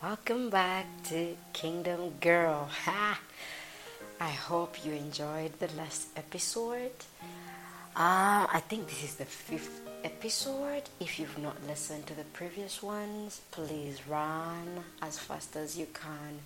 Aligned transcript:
Welcome 0.00 0.48
back 0.48 0.86
to 1.08 1.36
Kingdom 1.52 2.10
Girl. 2.20 2.68
Ha! 2.84 3.20
I 4.20 4.30
hope 4.30 4.84
you 4.86 4.92
enjoyed 4.92 5.58
the 5.58 5.66
last 5.76 6.16
episode. 6.16 6.92
Uh, 7.96 8.46
I 8.46 8.62
think 8.68 8.86
this 8.86 9.02
is 9.02 9.14
the 9.16 9.24
fifth 9.24 9.80
episode. 10.04 10.84
If 11.00 11.18
you've 11.18 11.36
not 11.38 11.56
listened 11.66 12.06
to 12.06 12.14
the 12.14 12.22
previous 12.22 12.80
ones, 12.80 13.40
please 13.50 14.06
run 14.06 14.84
as 15.02 15.18
fast 15.18 15.56
as 15.56 15.76
you 15.76 15.88
can. 15.92 16.38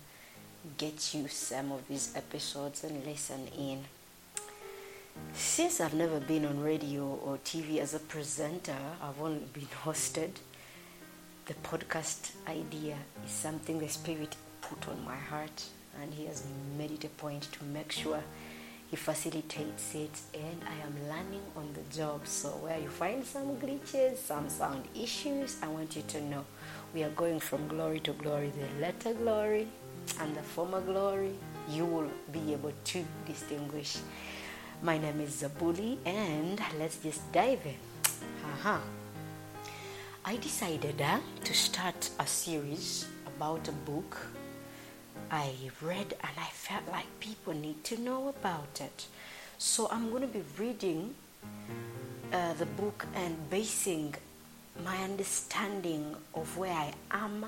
Get 0.79 1.13
you 1.13 1.27
some 1.27 1.71
of 1.71 1.87
these 1.87 2.11
episodes 2.15 2.83
and 2.83 3.05
listen 3.05 3.49
in. 3.55 3.83
Since 5.33 5.79
I've 5.79 5.93
never 5.93 6.19
been 6.19 6.45
on 6.45 6.59
radio 6.59 7.03
or 7.23 7.37
TV 7.37 7.77
as 7.77 7.93
a 7.93 7.99
presenter, 7.99 8.75
I've 8.99 9.21
only 9.21 9.45
been 9.53 9.67
hosted. 9.83 10.31
The 11.45 11.55
podcast 11.55 12.31
idea 12.47 12.95
is 13.25 13.31
something 13.31 13.77
the 13.77 13.89
Spirit 13.89 14.33
put 14.61 14.87
on 14.87 15.03
my 15.03 15.17
heart, 15.17 15.65
and 16.01 16.13
He 16.13 16.25
has 16.27 16.45
made 16.77 16.91
it 16.91 17.03
a 17.03 17.09
point 17.09 17.49
to 17.51 17.65
make 17.65 17.91
sure 17.91 18.23
He 18.89 18.95
facilitates 18.95 19.93
it, 19.93 20.21
and 20.33 20.61
I 20.63 20.87
am 20.87 20.95
learning 21.09 21.41
on 21.57 21.73
the 21.73 21.83
job. 21.93 22.25
So, 22.27 22.47
where 22.63 22.79
you 22.79 22.87
find 22.87 23.25
some 23.25 23.57
glitches, 23.57 24.19
some 24.19 24.47
sound 24.47 24.85
issues, 24.95 25.57
I 25.61 25.67
want 25.67 25.97
you 25.97 26.03
to 26.07 26.21
know 26.21 26.45
we 26.93 27.03
are 27.03 27.09
going 27.09 27.41
from 27.41 27.67
glory 27.67 27.99
to 28.01 28.13
glory, 28.13 28.49
the 28.57 28.81
latter 28.81 29.13
glory 29.13 29.67
and 30.21 30.33
the 30.37 30.43
former 30.43 30.79
glory. 30.79 31.33
You 31.69 31.85
will 31.85 32.11
be 32.31 32.53
able 32.53 32.71
to 32.85 33.05
distinguish. 33.25 33.97
My 34.81 34.97
name 34.97 35.19
is 35.19 35.43
Zabuli, 35.43 35.97
and 36.05 36.61
let's 36.79 36.99
just 36.99 37.29
dive 37.33 37.65
in. 37.65 37.75
Uh-huh. 38.45 38.79
I 40.25 40.37
decided 40.37 41.01
uh, 41.01 41.19
to 41.43 41.53
start 41.53 42.09
a 42.17 42.25
series 42.25 43.07
about 43.27 43.67
a 43.67 43.73
book 43.73 44.17
I 45.29 45.51
read 45.81 46.13
and 46.21 46.31
I 46.37 46.49
felt 46.53 46.87
like 46.89 47.07
people 47.19 47.53
need 47.53 47.83
to 47.83 47.99
know 47.99 48.29
about 48.29 48.79
it. 48.79 49.07
So 49.57 49.89
I'm 49.91 50.11
going 50.11 50.21
to 50.21 50.29
be 50.29 50.41
reading 50.57 51.13
uh, 52.31 52.53
the 52.53 52.65
book 52.65 53.05
and 53.15 53.35
basing 53.49 54.15
my 54.85 54.95
understanding 55.03 56.15
of 56.33 56.57
where 56.57 56.71
I 56.71 56.93
am, 57.11 57.45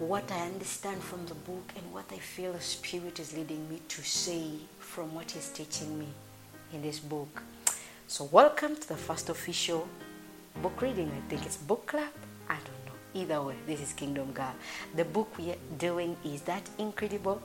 what 0.00 0.32
I 0.32 0.40
understand 0.46 1.00
from 1.00 1.24
the 1.26 1.34
book, 1.34 1.72
and 1.76 1.94
what 1.94 2.06
I 2.10 2.18
feel 2.18 2.54
the 2.54 2.60
Spirit 2.60 3.20
is 3.20 3.36
leading 3.36 3.68
me 3.70 3.80
to 3.86 4.02
say 4.02 4.50
from 4.80 5.14
what 5.14 5.30
He's 5.30 5.50
teaching 5.50 5.96
me 5.96 6.08
in 6.72 6.82
this 6.82 6.98
book. 6.98 7.40
So, 8.08 8.24
welcome 8.24 8.74
to 8.74 8.88
the 8.88 8.96
first 8.96 9.28
official 9.28 9.88
book 10.60 10.80
reading. 10.82 11.10
I 11.10 11.28
think 11.28 11.46
it's 11.46 11.56
book 11.56 11.86
club. 11.86 12.12
I 12.48 12.54
don't 12.54 12.86
know. 12.86 12.92
Either 13.14 13.42
way, 13.42 13.56
this 13.66 13.80
is 13.80 13.92
Kingdom 13.92 14.32
Girl. 14.32 14.54
The 14.94 15.04
book 15.04 15.36
we're 15.38 15.56
doing 15.78 16.16
is 16.24 16.42
that 16.42 16.68
incredible. 16.78 17.40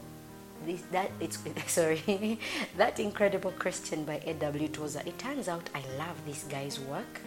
This 0.66 0.81
that 0.91 1.11
it's 1.19 1.39
sorry, 1.67 2.39
that 2.78 3.00
incredible 3.00 3.52
Christian 3.52 4.03
by 4.03 4.22
A.W. 4.25 4.67
Tozer. 4.69 5.03
It 5.05 5.17
turns 5.19 5.47
out 5.47 5.69
I 5.75 5.83
love 5.97 6.17
this 6.25 6.44
guy's 6.44 6.80
work. 6.80 7.22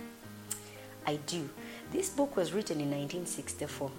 I 1.06 1.16
do. 1.26 1.48
This 1.92 2.10
book 2.10 2.36
was 2.36 2.52
written 2.52 2.80
in 2.80 2.90
1964. 2.90 3.90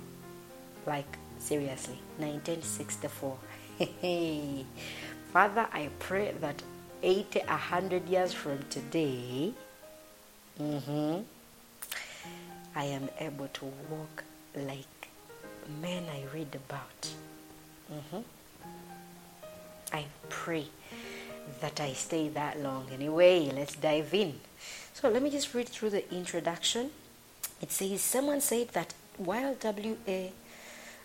Like 0.85 1.17
seriously, 1.41 1.99
1964. 2.17 3.37
Hey, 3.77 4.65
Father, 5.33 5.67
I 5.73 5.89
pray 5.99 6.33
that 6.39 6.61
80, 7.01 7.39
100 7.39 8.07
years 8.07 8.33
from 8.33 8.59
today, 8.69 9.53
mm-hmm, 10.59 11.21
I 12.75 12.85
am 12.85 13.09
able 13.19 13.47
to 13.47 13.65
walk 13.89 14.23
like 14.55 15.09
men 15.81 16.03
I 16.11 16.23
read 16.33 16.55
about. 16.55 17.09
Mm-hmm. 17.91 18.21
I 19.93 20.05
pray 20.29 20.67
that 21.59 21.81
I 21.81 21.93
stay 21.93 22.29
that 22.29 22.61
long. 22.61 22.87
Anyway, 22.93 23.51
let's 23.53 23.75
dive 23.75 24.13
in. 24.13 24.39
So 24.93 25.09
let 25.09 25.21
me 25.21 25.29
just 25.29 25.53
read 25.53 25.67
through 25.67 25.89
the 25.91 26.13
introduction. 26.13 26.91
It 27.61 27.71
says, 27.71 28.01
Someone 28.01 28.41
said 28.41 28.69
that 28.69 28.93
while 29.17 29.53
W.A. 29.55 30.31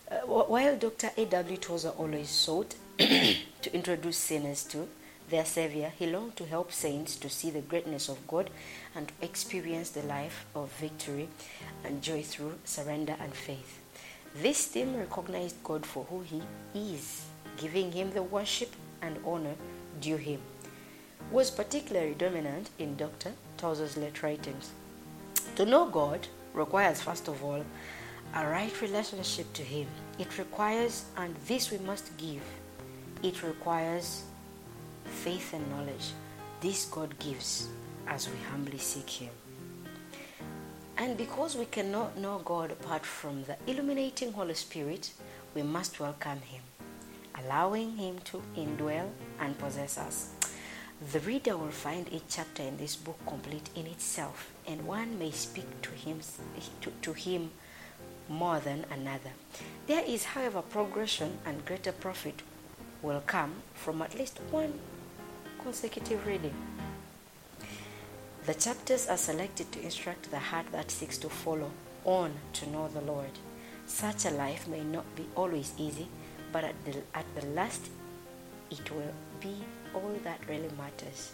Uh, 0.09 0.15
while 0.25 0.77
Dr. 0.77 1.11
A.W. 1.17 1.57
Tozer 1.57 1.89
always 1.89 2.29
sought 2.29 2.75
to 2.97 3.73
introduce 3.73 4.17
sinners 4.17 4.63
to 4.65 4.87
their 5.29 5.45
Savior, 5.45 5.91
he 5.97 6.07
longed 6.07 6.35
to 6.37 6.45
help 6.45 6.71
saints 6.71 7.17
to 7.17 7.29
see 7.29 7.49
the 7.49 7.61
greatness 7.61 8.07
of 8.07 8.25
God 8.27 8.49
and 8.95 9.07
to 9.07 9.13
experience 9.21 9.89
the 9.89 10.03
life 10.03 10.45
of 10.55 10.71
victory 10.79 11.27
and 11.83 12.01
joy 12.01 12.23
through 12.23 12.55
surrender 12.63 13.15
and 13.19 13.33
faith. 13.33 13.79
This 14.35 14.65
theme 14.67 14.95
recognized 14.95 15.63
God 15.63 15.85
for 15.85 16.05
who 16.05 16.21
He 16.21 16.41
is, 16.93 17.25
giving 17.57 17.91
Him 17.91 18.11
the 18.11 18.23
worship 18.23 18.69
and 19.01 19.17
honor 19.25 19.55
due 19.99 20.17
Him. 20.17 20.39
Was 21.31 21.51
particularly 21.51 22.13
dominant 22.13 22.69
in 22.79 22.95
Dr. 22.95 23.33
Tozer's 23.57 23.97
late 23.97 24.23
writings. 24.23 24.71
To 25.55 25.65
know 25.65 25.87
God 25.89 26.27
requires, 26.53 27.01
first 27.01 27.27
of 27.27 27.43
all, 27.43 27.65
a 28.35 28.47
right 28.47 28.81
relationship 28.81 29.51
to 29.53 29.63
Him. 29.63 29.87
It 30.19 30.37
requires, 30.37 31.05
and 31.17 31.35
this 31.47 31.71
we 31.71 31.79
must 31.79 32.15
give, 32.17 32.43
it 33.23 33.43
requires 33.43 34.23
faith 35.07 35.53
and 35.53 35.69
knowledge. 35.71 36.13
This 36.61 36.85
God 36.85 37.17
gives 37.19 37.67
as 38.07 38.29
we 38.29 38.37
humbly 38.51 38.77
seek 38.77 39.09
Him. 39.09 39.29
And 40.97 41.17
because 41.17 41.55
we 41.55 41.65
cannot 41.65 42.17
know 42.17 42.41
God 42.43 42.71
apart 42.71 43.05
from 43.05 43.43
the 43.43 43.55
illuminating 43.67 44.33
Holy 44.33 44.55
Spirit, 44.55 45.11
we 45.53 45.61
must 45.61 45.99
welcome 45.99 46.41
Him, 46.41 46.61
allowing 47.43 47.97
Him 47.97 48.17
to 48.25 48.41
indwell 48.55 49.09
and 49.39 49.57
possess 49.57 49.97
us. 49.97 50.29
The 51.13 51.19
reader 51.19 51.55
will 51.55 51.69
find 51.69 52.11
each 52.11 52.23
chapter 52.27 52.63
in 52.63 52.77
this 52.77 52.95
book 52.95 53.19
complete 53.27 53.69
in 53.75 53.85
itself, 53.85 54.51
and 54.65 54.87
one 54.87 55.19
may 55.19 55.29
speak 55.29 55.67
to 55.83 55.91
him, 55.91 56.21
to, 56.81 56.91
to 57.03 57.13
him 57.13 57.51
more 58.27 58.59
than 58.59 58.83
another. 58.91 59.29
There 59.85 60.03
is, 60.03 60.23
however, 60.23 60.63
progression 60.63 61.37
and 61.45 61.63
greater 61.65 61.91
profit 61.91 62.41
will 63.03 63.21
come 63.27 63.53
from 63.75 64.01
at 64.01 64.17
least 64.17 64.39
one 64.49 64.73
consecutive 65.63 66.25
reading. 66.25 66.53
The 68.45 68.53
chapters 68.53 69.07
are 69.07 69.17
selected 69.17 69.71
to 69.73 69.81
instruct 69.81 70.31
the 70.31 70.39
heart 70.39 70.67
that 70.71 70.89
seeks 70.89 71.17
to 71.19 71.29
follow 71.29 71.69
on 72.05 72.31
to 72.53 72.69
know 72.69 72.87
the 72.87 73.01
Lord. 73.01 73.31
Such 73.85 74.25
a 74.25 74.29
life 74.31 74.67
may 74.67 74.83
not 74.83 75.15
be 75.15 75.25
always 75.35 75.73
easy, 75.77 76.07
but 76.51 76.63
at 76.63 76.75
the, 76.85 76.95
at 77.13 77.25
the 77.35 77.45
last, 77.47 77.89
it 78.71 78.89
will 78.91 79.13
be 79.41 79.55
all 79.93 80.13
that 80.23 80.39
really 80.47 80.69
matters. 80.77 81.33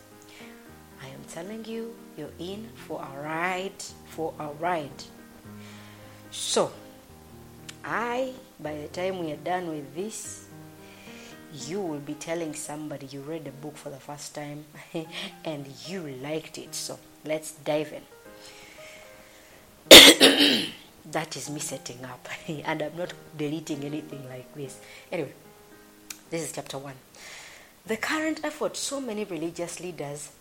I 1.01 1.07
am 1.07 1.23
telling 1.27 1.65
you, 1.65 1.93
you're 2.17 2.29
in 2.39 2.69
for 2.87 3.01
a 3.01 3.23
ride, 3.23 3.83
for 4.07 4.33
a 4.39 4.47
ride. 4.59 5.03
So, 6.31 6.71
I, 7.83 8.33
by 8.59 8.75
the 8.75 8.87
time 8.87 9.19
we 9.19 9.31
are 9.33 9.37
done 9.37 9.67
with 9.67 9.93
this, 9.93 10.47
you 11.53 11.79
will 11.81 11.99
be 11.99 12.13
telling 12.15 12.53
somebody 12.53 13.05
you 13.07 13.21
read 13.21 13.47
a 13.47 13.51
book 13.51 13.77
for 13.77 13.89
the 13.89 13.97
first 13.97 14.33
time 14.33 14.65
and 15.45 15.67
you 15.87 16.07
liked 16.21 16.57
it. 16.57 16.73
So 16.73 16.99
let's 17.25 17.51
dive 17.51 17.93
in. 17.93 18.03
that 21.11 21.35
is 21.35 21.49
me 21.49 21.59
setting 21.59 22.03
up, 22.05 22.27
and 22.47 22.81
I'm 22.81 22.97
not 22.97 23.13
deleting 23.37 23.83
anything 23.83 24.27
like 24.29 24.53
this. 24.55 24.79
Anyway, 25.11 25.33
this 26.29 26.43
is 26.43 26.51
chapter 26.51 26.77
one. 26.77 26.95
The 27.85 27.97
current 27.97 28.39
effort 28.43 28.77
so 28.77 29.01
many 29.01 29.25
religious 29.25 29.79
leaders 29.79 30.31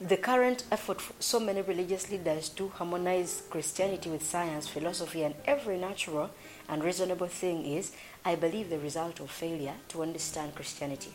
the 0.00 0.16
current 0.16 0.64
effort 0.70 1.00
so 1.20 1.40
many 1.40 1.62
religious 1.62 2.10
leaders 2.10 2.50
to 2.50 2.68
harmonize 2.68 3.42
Christianity 3.48 4.10
with 4.10 4.22
science, 4.22 4.68
philosophy, 4.68 5.22
and 5.22 5.34
every 5.46 5.78
natural 5.78 6.30
and 6.68 6.84
reasonable 6.84 7.28
thing 7.28 7.64
is, 7.64 7.92
I 8.24 8.34
believe, 8.34 8.68
the 8.68 8.78
result 8.78 9.20
of 9.20 9.30
failure 9.30 9.72
to 9.88 10.02
understand 10.02 10.54
Christianity. 10.54 11.12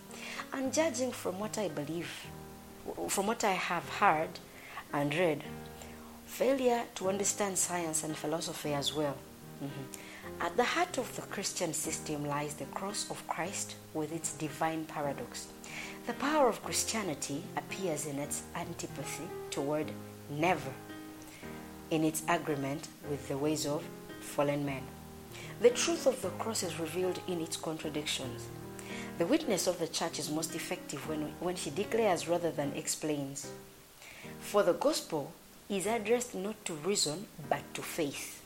And 0.51 0.73
judging 0.73 1.11
from 1.11 1.39
what 1.39 1.59
I 1.59 1.67
believe, 1.67 2.09
from 3.07 3.27
what 3.27 3.43
I 3.43 3.53
have 3.53 3.87
heard 3.87 4.39
and 4.91 5.13
read, 5.13 5.43
failure 6.25 6.83
to 6.95 7.09
understand 7.09 7.59
science 7.59 8.03
and 8.03 8.17
philosophy 8.17 8.73
as 8.73 8.95
well. 8.95 9.15
Mm-hmm. 9.63 10.41
At 10.41 10.57
the 10.57 10.63
heart 10.63 10.97
of 10.97 11.15
the 11.15 11.21
Christian 11.23 11.73
system 11.73 12.25
lies 12.25 12.55
the 12.55 12.65
cross 12.65 13.11
of 13.11 13.27
Christ 13.27 13.75
with 13.93 14.11
its 14.11 14.33
divine 14.33 14.85
paradox. 14.85 15.47
The 16.07 16.13
power 16.13 16.49
of 16.49 16.63
Christianity 16.63 17.43
appears 17.55 18.07
in 18.07 18.17
its 18.17 18.41
antipathy 18.55 19.27
toward 19.51 19.91
never, 20.29 20.71
in 21.91 22.03
its 22.03 22.23
agreement 22.27 22.87
with 23.09 23.27
the 23.27 23.37
ways 23.37 23.67
of 23.67 23.83
fallen 24.19 24.65
men. 24.65 24.81
The 25.61 25.69
truth 25.69 26.07
of 26.07 26.21
the 26.23 26.29
cross 26.31 26.63
is 26.63 26.79
revealed 26.79 27.19
in 27.27 27.39
its 27.39 27.55
contradictions. 27.55 28.47
The 29.19 29.27
witness 29.27 29.67
of 29.67 29.77
the 29.77 29.87
church 29.87 30.17
is 30.17 30.31
most 30.31 30.55
effective 30.55 31.07
when, 31.07 31.33
when 31.39 31.55
she 31.55 31.69
declares 31.69 32.27
rather 32.27 32.49
than 32.49 32.73
explains. 32.73 33.51
For 34.39 34.63
the 34.63 34.73
gospel 34.73 35.31
is 35.69 35.85
addressed 35.85 36.33
not 36.33 36.65
to 36.65 36.73
reason 36.73 37.27
but 37.47 37.61
to 37.75 37.81
faith. 37.83 38.41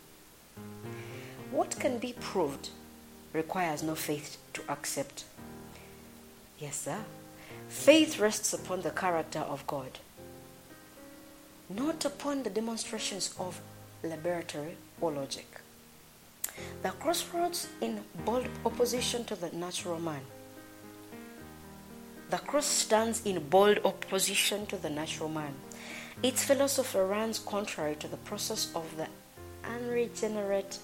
what 1.51 1.79
can 1.79 1.97
be 1.99 2.13
proved 2.19 2.69
requires 3.31 3.81
no 3.81 3.95
faith 3.95 4.37
to 4.53 4.61
accept. 4.69 5.23
Yes, 6.59 6.75
sir. 6.81 6.99
Faith 7.69 8.19
rests 8.19 8.53
upon 8.53 8.81
the 8.81 8.91
character 8.91 9.39
of 9.39 9.65
God, 9.67 9.99
not 11.69 12.05
upon 12.05 12.43
the 12.43 12.49
demonstrations 12.49 13.33
of 13.39 13.61
laboratory 14.03 14.77
or 15.01 15.11
logic. 15.11 15.61
The 16.83 16.89
crossroads 16.91 17.67
in 17.81 18.01
bold 18.23 18.47
opposition 18.65 19.25
to 19.25 19.35
the 19.35 19.49
natural 19.49 19.99
man. 19.99 20.21
The 22.29 22.37
cross 22.37 22.65
stands 22.65 23.25
in 23.25 23.49
bold 23.49 23.79
opposition 23.83 24.65
to 24.67 24.77
the 24.77 24.89
natural 24.89 25.29
man. 25.29 25.53
Its 26.23 26.43
philosophy 26.43 26.97
runs 26.97 27.39
contrary 27.39 27.95
to 27.97 28.07
the 28.07 28.17
process 28.17 28.71
of 28.73 28.85
the 28.97 29.07
unregenerate 29.63 30.77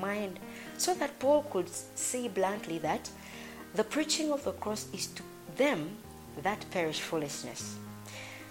mind, 0.00 0.38
so 0.76 0.94
that 0.94 1.18
Paul 1.18 1.42
could 1.50 1.68
say 1.68 2.28
bluntly 2.28 2.78
that 2.78 3.10
the 3.74 3.84
preaching 3.84 4.32
of 4.32 4.44
the 4.44 4.52
cross 4.52 4.86
is 4.92 5.08
to 5.08 5.22
them 5.56 5.96
that 6.42 6.64
perish 6.70 7.00
foolishness. 7.00 7.76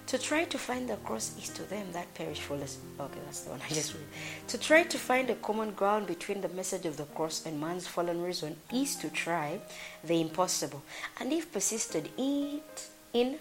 To 0.07 0.18
try 0.18 0.45
to 0.45 0.57
find 0.57 0.89
the 0.89 0.95
cross 0.98 1.36
is 1.38 1.50
to 1.50 1.63
them 1.63 1.88
that 1.92 2.13
perish 2.13 2.39
foolishness. 2.39 2.80
Okay, 2.98 3.19
that's 3.25 3.42
the 3.42 3.51
one 3.51 3.60
I 3.69 3.74
just 3.74 3.94
read. 3.94 4.04
To 4.48 4.57
try 4.57 4.84
to 4.84 4.98
find 4.98 5.30
a 5.30 5.36
common 5.36 5.72
ground 5.72 6.07
between 6.07 6.39
the 6.39 6.50
message 6.50 6.86
of 6.86 6.95
the 6.95 7.04
cross 7.04 7.45
and 7.45 7.60
man's 7.60 7.88
fallen 7.88 8.22
reason 8.22 8.56
is 8.74 8.95
to 8.98 9.10
try 9.10 9.60
the 10.06 10.22
impossible. 10.22 10.81
And 11.19 11.34
if 11.34 11.51
persisted 11.51 12.10
it 12.18 12.88
in 13.13 13.38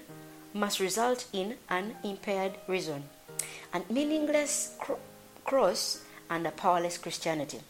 must 0.54 0.80
result 0.80 1.26
in 1.32 1.54
an 1.68 1.94
impaired 2.02 2.54
reason, 2.66 3.04
and 3.72 3.88
meaningless 3.90 4.74
cro- 4.80 4.98
cross 5.44 6.02
and 6.30 6.46
a 6.46 6.50
powerless 6.50 6.98
Christianity. 6.98 7.60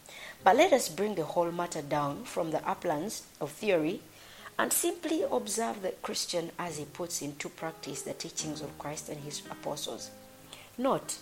But 0.43 0.55
let 0.55 0.73
us 0.73 0.89
bring 0.89 1.15
the 1.15 1.25
whole 1.25 1.51
matter 1.51 1.81
down 1.81 2.23
from 2.23 2.51
the 2.51 2.67
uplands 2.67 3.23
of 3.41 3.51
theory 3.51 4.01
and 4.59 4.73
simply 4.73 5.23
observe 5.23 5.81
the 5.81 5.91
Christian 6.01 6.51
as 6.57 6.77
he 6.77 6.85
puts 6.85 7.21
into 7.21 7.49
practice 7.49 8.01
the 8.01 8.13
teachings 8.13 8.61
of 8.61 8.77
Christ 8.79 9.09
and 9.09 9.19
his 9.19 9.41
apostles. 9.51 10.09
Note 10.77 11.17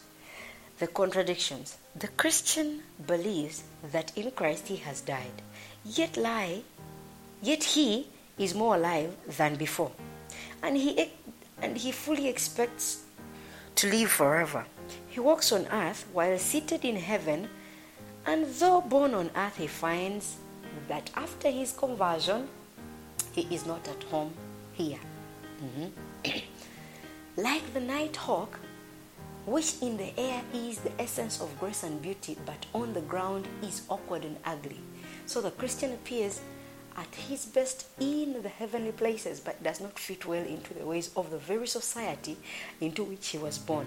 the 0.80 0.88
contradictions. 0.88 1.78
The 1.96 2.08
Christian 2.10 2.84
believes 3.08 3.64
that 3.92 4.16
in 4.18 4.32
Christ 4.32 4.68
he 4.68 4.78
has 4.78 5.02
died, 5.02 5.42
yet 5.86 6.18
lie, 6.18 6.62
yet 7.42 7.64
he 7.64 8.08
is 8.38 8.54
more 8.54 8.76
alive 8.76 9.16
than 9.38 9.56
before, 9.56 9.92
and 10.62 10.76
he 10.76 11.12
and 11.62 11.78
he 11.78 11.92
fully 11.92 12.28
expects 12.28 13.04
to 13.76 13.90
live 13.90 14.12
forever. 14.12 14.66
He 15.10 15.22
walks 15.22 15.52
on 15.54 15.68
earth 15.68 16.06
while 16.12 16.38
seated 16.38 16.84
in 16.84 16.98
heaven, 16.98 17.50
and 18.26 18.46
though 18.46 18.81
born 18.81 19.14
on 19.14 19.31
earth, 19.36 19.58
he 19.58 19.68
finds 19.68 20.36
that 20.90 21.10
after 21.16 21.50
his 21.50 21.72
conversion, 21.72 22.50
he 23.36 23.54
is 23.54 23.66
not 23.66 23.86
at 23.88 24.02
home 24.04 24.34
here. 24.74 25.00
Mm-hmm. 25.62 26.40
like 27.38 27.74
the 27.74 27.82
night 27.82 28.16
hawk, 28.16 28.60
which 29.46 29.76
in 29.82 29.98
the 29.98 30.18
air 30.18 30.42
is 30.54 30.80
the 30.80 30.92
essence 31.00 31.42
of 31.42 31.60
grace 31.60 31.84
and 31.84 32.02
beauty, 32.02 32.38
but 32.46 32.66
on 32.74 32.94
the 32.94 33.02
ground 33.02 33.46
is 33.62 33.84
awkward 33.90 34.24
and 34.24 34.38
ugly. 34.46 34.80
So 35.26 35.42
the 35.42 35.52
Christian 35.52 35.92
appears 35.92 36.40
at 36.96 37.14
his 37.14 37.46
best 37.46 37.88
in 38.00 38.42
the 38.42 38.50
heavenly 38.50 38.94
places, 38.94 39.42
but 39.42 39.62
does 39.62 39.81
not 39.81 40.00
fit 40.00 40.26
well 40.26 40.46
into 40.46 40.74
the 40.74 40.86
ways 40.86 41.12
of 41.18 41.30
the 41.30 41.38
very 41.38 41.68
society 41.68 42.38
into 42.80 43.04
which 43.04 43.28
he 43.28 43.38
was 43.38 43.58
born. 43.58 43.86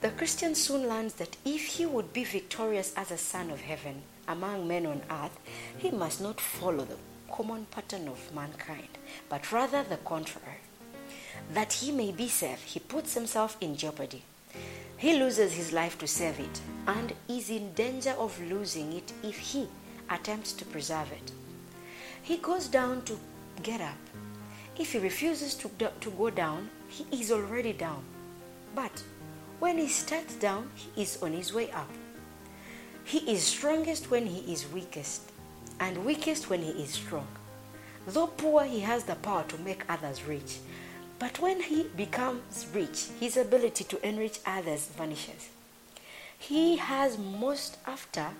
The 0.00 0.10
Christian 0.10 0.54
soon 0.54 0.88
learns 0.88 1.14
that 1.14 1.36
if 1.44 1.66
he 1.66 1.86
would 1.86 2.12
be 2.12 2.24
victorious 2.24 2.94
as 2.96 3.10
a 3.10 3.18
son 3.18 3.50
of 3.50 3.60
heaven 3.60 4.02
among 4.26 4.66
men 4.66 4.86
on 4.86 5.02
earth, 5.10 5.38
he 5.76 5.90
must 5.90 6.20
not 6.20 6.40
follow 6.40 6.84
the 6.84 6.96
common 7.32 7.64
pattern 7.70 8.06
of 8.08 8.34
mankind, 8.34 8.98
but 9.28 9.50
rather 9.50 9.82
the 9.82 9.96
contrary. 9.96 10.60
That 11.54 11.72
he 11.72 11.90
may 11.90 12.12
be 12.12 12.28
saved, 12.28 12.60
he 12.60 12.78
puts 12.78 13.14
himself 13.14 13.56
in 13.60 13.76
jeopardy. 13.76 14.22
He 14.98 15.18
loses 15.18 15.54
his 15.54 15.72
life 15.72 15.98
to 15.98 16.06
save 16.06 16.38
it 16.38 16.60
and 16.86 17.12
is 17.28 17.50
in 17.50 17.72
danger 17.72 18.14
of 18.18 18.40
losing 18.48 18.92
it 18.92 19.12
if 19.24 19.38
he 19.38 19.66
attempts 20.10 20.52
to 20.52 20.64
preserve 20.66 21.10
it. 21.10 21.32
He 22.22 22.36
goes 22.36 22.68
down 22.68 23.02
to 23.06 23.18
get 23.62 23.80
up. 23.80 23.98
If 24.78 24.92
he 24.92 24.98
refuses 24.98 25.54
to, 25.56 25.70
to 26.00 26.10
go 26.10 26.30
down, 26.30 26.70
he 26.88 27.04
is 27.20 27.32
already 27.32 27.72
down. 27.72 28.04
But 28.74 29.02
when 29.58 29.78
he 29.78 29.88
starts 29.88 30.34
down, 30.36 30.70
he 30.76 31.02
is 31.02 31.20
on 31.22 31.32
his 31.32 31.52
way 31.52 31.70
up. 31.72 31.90
He 33.04 33.18
is 33.18 33.42
strongest 33.42 34.10
when 34.10 34.26
he 34.26 34.52
is 34.52 34.70
weakest 34.70 35.31
and 35.80 36.04
weakest 36.04 36.50
when 36.50 36.62
he 36.62 36.70
is 36.70 36.90
strong. 36.90 37.26
Though 38.06 38.26
poor, 38.26 38.64
he 38.64 38.80
has 38.80 39.04
the 39.04 39.14
power 39.14 39.44
to 39.48 39.58
make 39.58 39.84
others 39.88 40.24
rich. 40.24 40.58
But 41.18 41.38
when 41.38 41.60
he 41.60 41.84
becomes 41.96 42.66
rich, 42.74 43.08
his 43.20 43.36
ability 43.36 43.84
to 43.84 44.08
enrich 44.08 44.40
others 44.44 44.86
vanishes. 44.86 45.50
He 46.38 46.76
has 46.76 47.16
most 47.16 47.78
after 47.86 48.30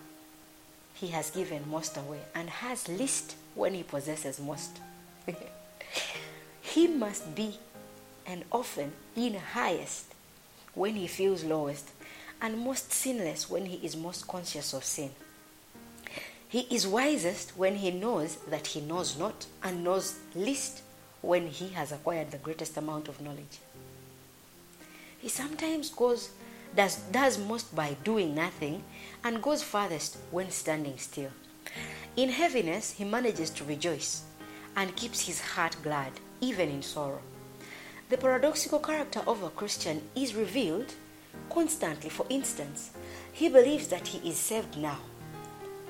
he 0.94 1.08
has 1.08 1.30
given 1.30 1.68
most 1.70 1.96
away 1.96 2.20
and 2.34 2.50
has 2.50 2.88
least 2.88 3.36
when 3.54 3.74
he 3.74 3.84
possesses 3.84 4.40
most. 4.40 4.80
he 6.60 6.88
must 6.88 7.34
be 7.34 7.58
and 8.26 8.44
often 8.50 8.92
in 9.14 9.34
highest 9.34 10.06
when 10.74 10.96
he 10.96 11.06
feels 11.06 11.44
lowest 11.44 11.90
and 12.40 12.58
most 12.58 12.92
sinless 12.92 13.48
when 13.48 13.66
he 13.66 13.76
is 13.86 13.96
most 13.96 14.26
conscious 14.26 14.72
of 14.74 14.84
sin. 14.84 15.10
He 16.52 16.66
is 16.68 16.86
wisest 16.86 17.56
when 17.56 17.76
he 17.76 17.90
knows 17.90 18.36
that 18.50 18.66
he 18.66 18.82
knows 18.82 19.16
not, 19.16 19.46
and 19.62 19.82
knows 19.82 20.16
least 20.34 20.82
when 21.22 21.46
he 21.46 21.68
has 21.68 21.92
acquired 21.92 22.30
the 22.30 22.36
greatest 22.36 22.76
amount 22.76 23.08
of 23.08 23.22
knowledge. 23.22 23.56
He 25.18 25.30
sometimes 25.30 25.88
goes 25.88 26.28
does, 26.76 26.96
does 27.10 27.38
most 27.38 27.74
by 27.74 27.96
doing 28.04 28.34
nothing 28.34 28.84
and 29.24 29.42
goes 29.42 29.62
farthest 29.62 30.18
when 30.30 30.50
standing 30.50 30.98
still. 30.98 31.30
In 32.16 32.28
heaviness, 32.28 32.90
he 32.90 33.04
manages 33.04 33.48
to 33.52 33.64
rejoice 33.64 34.22
and 34.76 34.94
keeps 34.94 35.26
his 35.26 35.40
heart 35.40 35.74
glad, 35.82 36.12
even 36.42 36.68
in 36.68 36.82
sorrow. 36.82 37.22
The 38.10 38.18
paradoxical 38.18 38.80
character 38.80 39.22
of 39.26 39.42
a 39.42 39.48
Christian 39.48 40.02
is 40.14 40.34
revealed 40.34 40.92
constantly. 41.48 42.10
For 42.10 42.26
instance, 42.28 42.90
he 43.32 43.48
believes 43.48 43.88
that 43.88 44.08
he 44.08 44.28
is 44.28 44.36
saved 44.36 44.76
now 44.76 44.98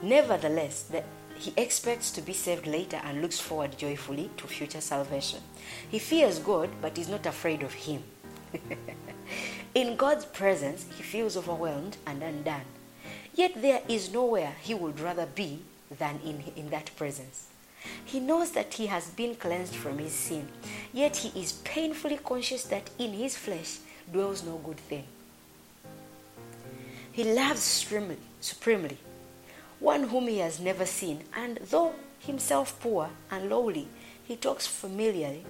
Nevertheless, 0.02 0.82
that 0.90 1.04
he 1.36 1.52
expects 1.56 2.10
to 2.10 2.20
be 2.20 2.32
saved 2.32 2.66
later 2.66 3.00
and 3.04 3.22
looks 3.22 3.38
forward 3.38 3.78
joyfully 3.78 4.30
to 4.36 4.46
future 4.48 4.80
salvation. 4.80 5.40
He 5.88 5.98
fears 6.00 6.40
God 6.40 6.70
but 6.80 6.98
is 6.98 7.08
not 7.08 7.24
afraid 7.24 7.62
of 7.62 7.72
him. 7.72 8.02
in 9.74 9.96
God's 9.96 10.24
presence, 10.24 10.86
he 10.96 11.02
feels 11.02 11.36
overwhelmed 11.36 11.96
and 12.06 12.22
undone. 12.22 12.66
Yet 13.34 13.62
there 13.62 13.80
is 13.88 14.12
nowhere 14.12 14.54
he 14.60 14.74
would 14.74 15.00
rather 15.00 15.26
be 15.26 15.60
than 15.98 16.18
in, 16.24 16.42
in 16.56 16.70
that 16.70 16.90
presence. 16.96 17.48
He 18.04 18.20
knows 18.20 18.52
that 18.52 18.74
he 18.74 18.86
has 18.86 19.10
been 19.10 19.34
cleansed 19.34 19.74
from 19.74 19.98
his 19.98 20.12
sin, 20.12 20.48
yet 20.92 21.16
he 21.16 21.40
is 21.40 21.52
painfully 21.64 22.18
conscious 22.18 22.64
that 22.64 22.90
in 22.98 23.12
his 23.12 23.36
flesh 23.36 23.78
dwells 24.12 24.44
no 24.44 24.58
good 24.58 24.76
thing. 24.76 25.04
He 27.10 27.24
loves 27.24 27.60
supremely, 27.60 28.18
supremely 28.40 28.98
one 29.82 30.04
whom 30.04 30.28
he 30.28 30.38
has 30.38 30.60
never 30.60 30.86
seen, 30.86 31.24
and 31.34 31.58
though 31.70 31.92
himself 32.20 32.78
poor 32.78 33.10
and 33.32 33.50
lowly, 33.50 33.88
he 34.22 34.36
talks 34.36 34.64
familiarly 34.64 35.44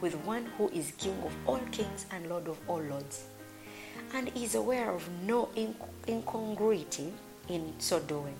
with 0.00 0.16
one 0.26 0.46
who 0.58 0.68
is 0.70 0.90
King 0.98 1.16
of 1.24 1.32
all 1.46 1.60
kings 1.70 2.04
and 2.10 2.28
Lord 2.28 2.48
of 2.48 2.58
all 2.66 2.80
lords, 2.80 3.22
and 4.12 4.32
is 4.34 4.56
aware 4.56 4.90
of 4.90 5.08
no 5.24 5.48
incongruity 6.08 7.12
in 7.48 7.72
so 7.78 8.00
doing. 8.00 8.34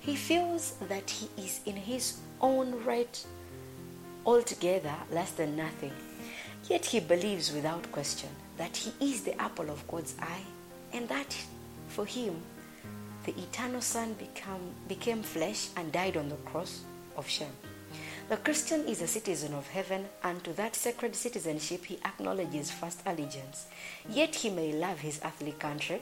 He 0.00 0.16
feels 0.16 0.74
that 0.88 1.08
he 1.08 1.28
is 1.40 1.60
in 1.64 1.76
his 1.76 2.18
own 2.40 2.84
right 2.84 3.24
altogether 4.26 4.94
less 5.12 5.30
than 5.30 5.56
nothing. 5.56 5.92
Yet 6.68 6.86
he 6.86 6.98
believes 6.98 7.52
without 7.52 7.90
question 7.92 8.30
that 8.56 8.76
he 8.76 8.92
is 9.12 9.22
the 9.22 9.40
apple 9.40 9.70
of 9.70 9.86
God's 9.86 10.14
eye 10.20 10.44
and 10.92 11.08
that 11.08 11.36
for 11.88 12.04
him 12.04 12.34
the 13.24 13.34
eternal 13.38 13.80
Son 13.80 14.14
become, 14.14 14.60
became 14.88 15.22
flesh 15.22 15.68
and 15.76 15.92
died 15.92 16.16
on 16.16 16.28
the 16.28 16.36
cross 16.36 16.82
of 17.16 17.28
shame. 17.28 17.56
The 18.28 18.36
Christian 18.36 18.86
is 18.86 19.02
a 19.02 19.06
citizen 19.06 19.52
of 19.52 19.68
heaven, 19.68 20.06
and 20.22 20.42
to 20.44 20.52
that 20.54 20.74
sacred 20.74 21.14
citizenship 21.14 21.84
he 21.84 21.98
acknowledges 22.04 22.70
first 22.70 23.02
allegiance. 23.04 23.66
Yet 24.08 24.36
he 24.36 24.50
may 24.50 24.72
love 24.72 25.00
his 25.00 25.20
earthly 25.24 25.52
country 25.52 26.00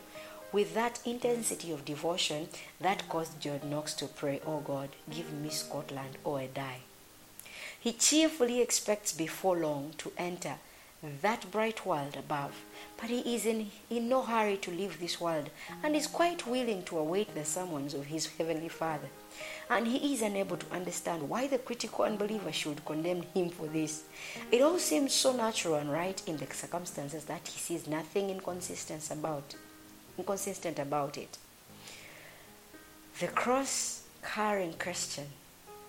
with 0.53 0.75
that 0.75 1.01
intensity 1.05 1.73
of 1.73 1.85
devotion 1.85 2.49
that 2.81 3.09
caused 3.09 3.41
John 3.41 3.61
Knox 3.65 3.95
to 3.95 4.07
pray, 4.07 4.41
Oh 4.47 4.61
God, 4.61 4.91
give 5.11 5.33
me 5.33 5.51
Scotland 5.51 6.19
or 6.25 6.39
I 6.39 6.47
die. 6.47 6.81
He 7.79 7.93
cheerfully 7.93 8.61
expects 8.61 9.13
before 9.13 9.57
long 9.57 9.93
to 9.99 10.13
enter 10.19 10.57
that 11.23 11.51
bright 11.51 11.87
world 11.87 12.17
above, 12.19 12.53
but 13.01 13.09
he 13.09 13.35
is 13.35 13.47
in, 13.47 13.71
in 13.89 14.09
no 14.09 14.23
hurry 14.23 14.59
to 14.59 14.71
leave 14.71 15.01
this 15.01 15.19
world 15.19 15.49
and 15.83 15.97
is 15.97 16.07
quite 16.07 16.47
willing 16.47 16.83
to 16.83 16.99
await 16.99 17.35
the 17.35 17.45
summons 17.45 17.95
of 17.95 18.07
his 18.07 18.27
heavenly 18.37 18.69
Father. 18.69 19.09
And 19.71 19.87
he 19.87 20.13
is 20.13 20.21
unable 20.21 20.59
to 20.59 20.73
understand 20.73 21.29
why 21.29 21.47
the 21.47 21.59
critical 21.59 22.05
unbeliever 22.05 22.53
should 22.53 22.85
condemn 22.85 23.23
him 23.35 23.49
for 23.49 23.67
this. 23.67 24.03
It 24.53 24.61
all 24.61 24.79
seems 24.79 25.15
so 25.15 25.33
natural 25.33 25.77
and 25.77 25.91
right 25.91 26.21
in 26.27 26.37
the 26.37 26.47
circumstances 26.53 27.25
that 27.25 27.49
he 27.49 27.59
sees 27.59 27.87
nothing 27.87 28.29
inconsistent 28.29 29.11
about, 29.11 29.55
inconsistent 30.19 30.79
about 30.79 31.17
it. 31.17 31.39
The 33.21 33.29
cross 33.29 34.03
carrying 34.23 34.75
Christian, 34.75 35.27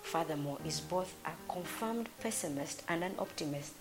furthermore, 0.04 0.60
is 0.66 0.80
both 0.80 1.14
a 1.26 1.32
confirmed 1.52 2.08
pessimist 2.22 2.84
and 2.88 3.04
an 3.04 3.16
optimist 3.20 3.74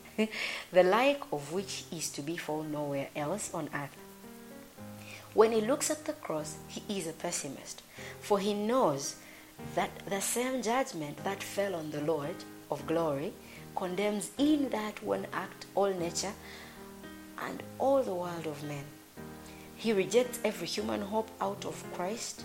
the 0.72 0.82
like 0.82 1.22
of 1.32 1.52
which 1.52 1.84
is 1.92 2.10
to 2.10 2.22
be 2.22 2.36
found 2.36 2.72
nowhere 2.72 3.08
else 3.14 3.52
on 3.54 3.68
earth. 3.74 3.96
When 5.32 5.52
he 5.52 5.60
looks 5.60 5.90
at 5.90 6.04
the 6.04 6.12
cross, 6.12 6.56
he 6.66 6.82
is 6.98 7.06
a 7.06 7.12
pessimist, 7.12 7.82
for 8.20 8.38
he 8.38 8.52
knows 8.52 9.16
that 9.74 9.90
the 10.08 10.20
same 10.20 10.62
judgment 10.62 11.22
that 11.24 11.42
fell 11.42 11.74
on 11.74 11.90
the 11.90 12.00
Lord 12.00 12.34
of 12.70 12.86
glory 12.86 13.32
condemns 13.76 14.30
in 14.38 14.68
that 14.70 15.02
one 15.02 15.26
act 15.32 15.66
all 15.74 15.92
nature 15.92 16.32
and 17.42 17.62
all 17.78 18.02
the 18.02 18.14
world 18.14 18.46
of 18.46 18.62
men. 18.64 18.84
He 19.76 19.92
rejects 19.92 20.40
every 20.44 20.66
human 20.66 21.00
hope 21.00 21.30
out 21.40 21.64
of 21.64 21.82
Christ 21.94 22.42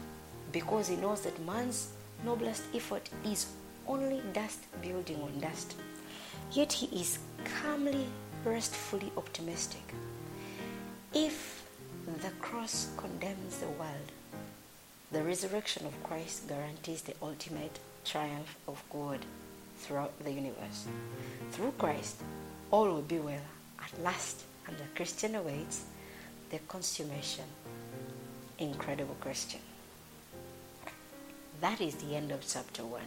because 0.52 0.88
he 0.88 0.96
knows 0.96 1.22
that 1.22 1.46
man's 1.46 1.90
noblest 2.24 2.64
effort 2.74 3.10
is 3.26 3.48
only 3.88 4.22
dust 4.34 4.60
building 4.82 5.22
on 5.22 5.40
dust. 5.40 5.76
Yet 6.52 6.74
he 6.74 6.86
is 7.00 7.20
calmly, 7.62 8.08
restfully 8.44 9.12
optimistic. 9.18 9.94
If 11.14 11.64
the 12.22 12.30
cross 12.42 12.90
condemns 12.98 13.58
the 13.58 13.68
world, 13.68 14.12
the 15.12 15.24
resurrection 15.24 15.86
of 15.86 16.04
Christ 16.04 16.48
guarantees 16.48 17.02
the 17.02 17.14
ultimate 17.22 17.80
triumph 18.04 18.56
of 18.68 18.84
God 18.92 19.20
throughout 19.78 20.14
the 20.24 20.32
universe. 20.32 20.88
Through 21.52 21.74
Christ, 21.78 22.22
all 22.72 22.86
will 22.86 23.02
be 23.02 23.20
well 23.20 23.48
at 23.84 24.02
last, 24.02 24.44
and 24.68 24.78
the 24.78 24.88
Christian 24.96 25.36
awaits 25.36 25.86
the 26.50 26.60
consummation. 26.68 27.46
Incredible 28.60 29.16
Christian. 29.20 29.62
That 31.62 31.82
is 31.82 31.96
the 31.96 32.16
end 32.16 32.32
of 32.32 32.46
chapter 32.48 32.84
1. 32.84 33.02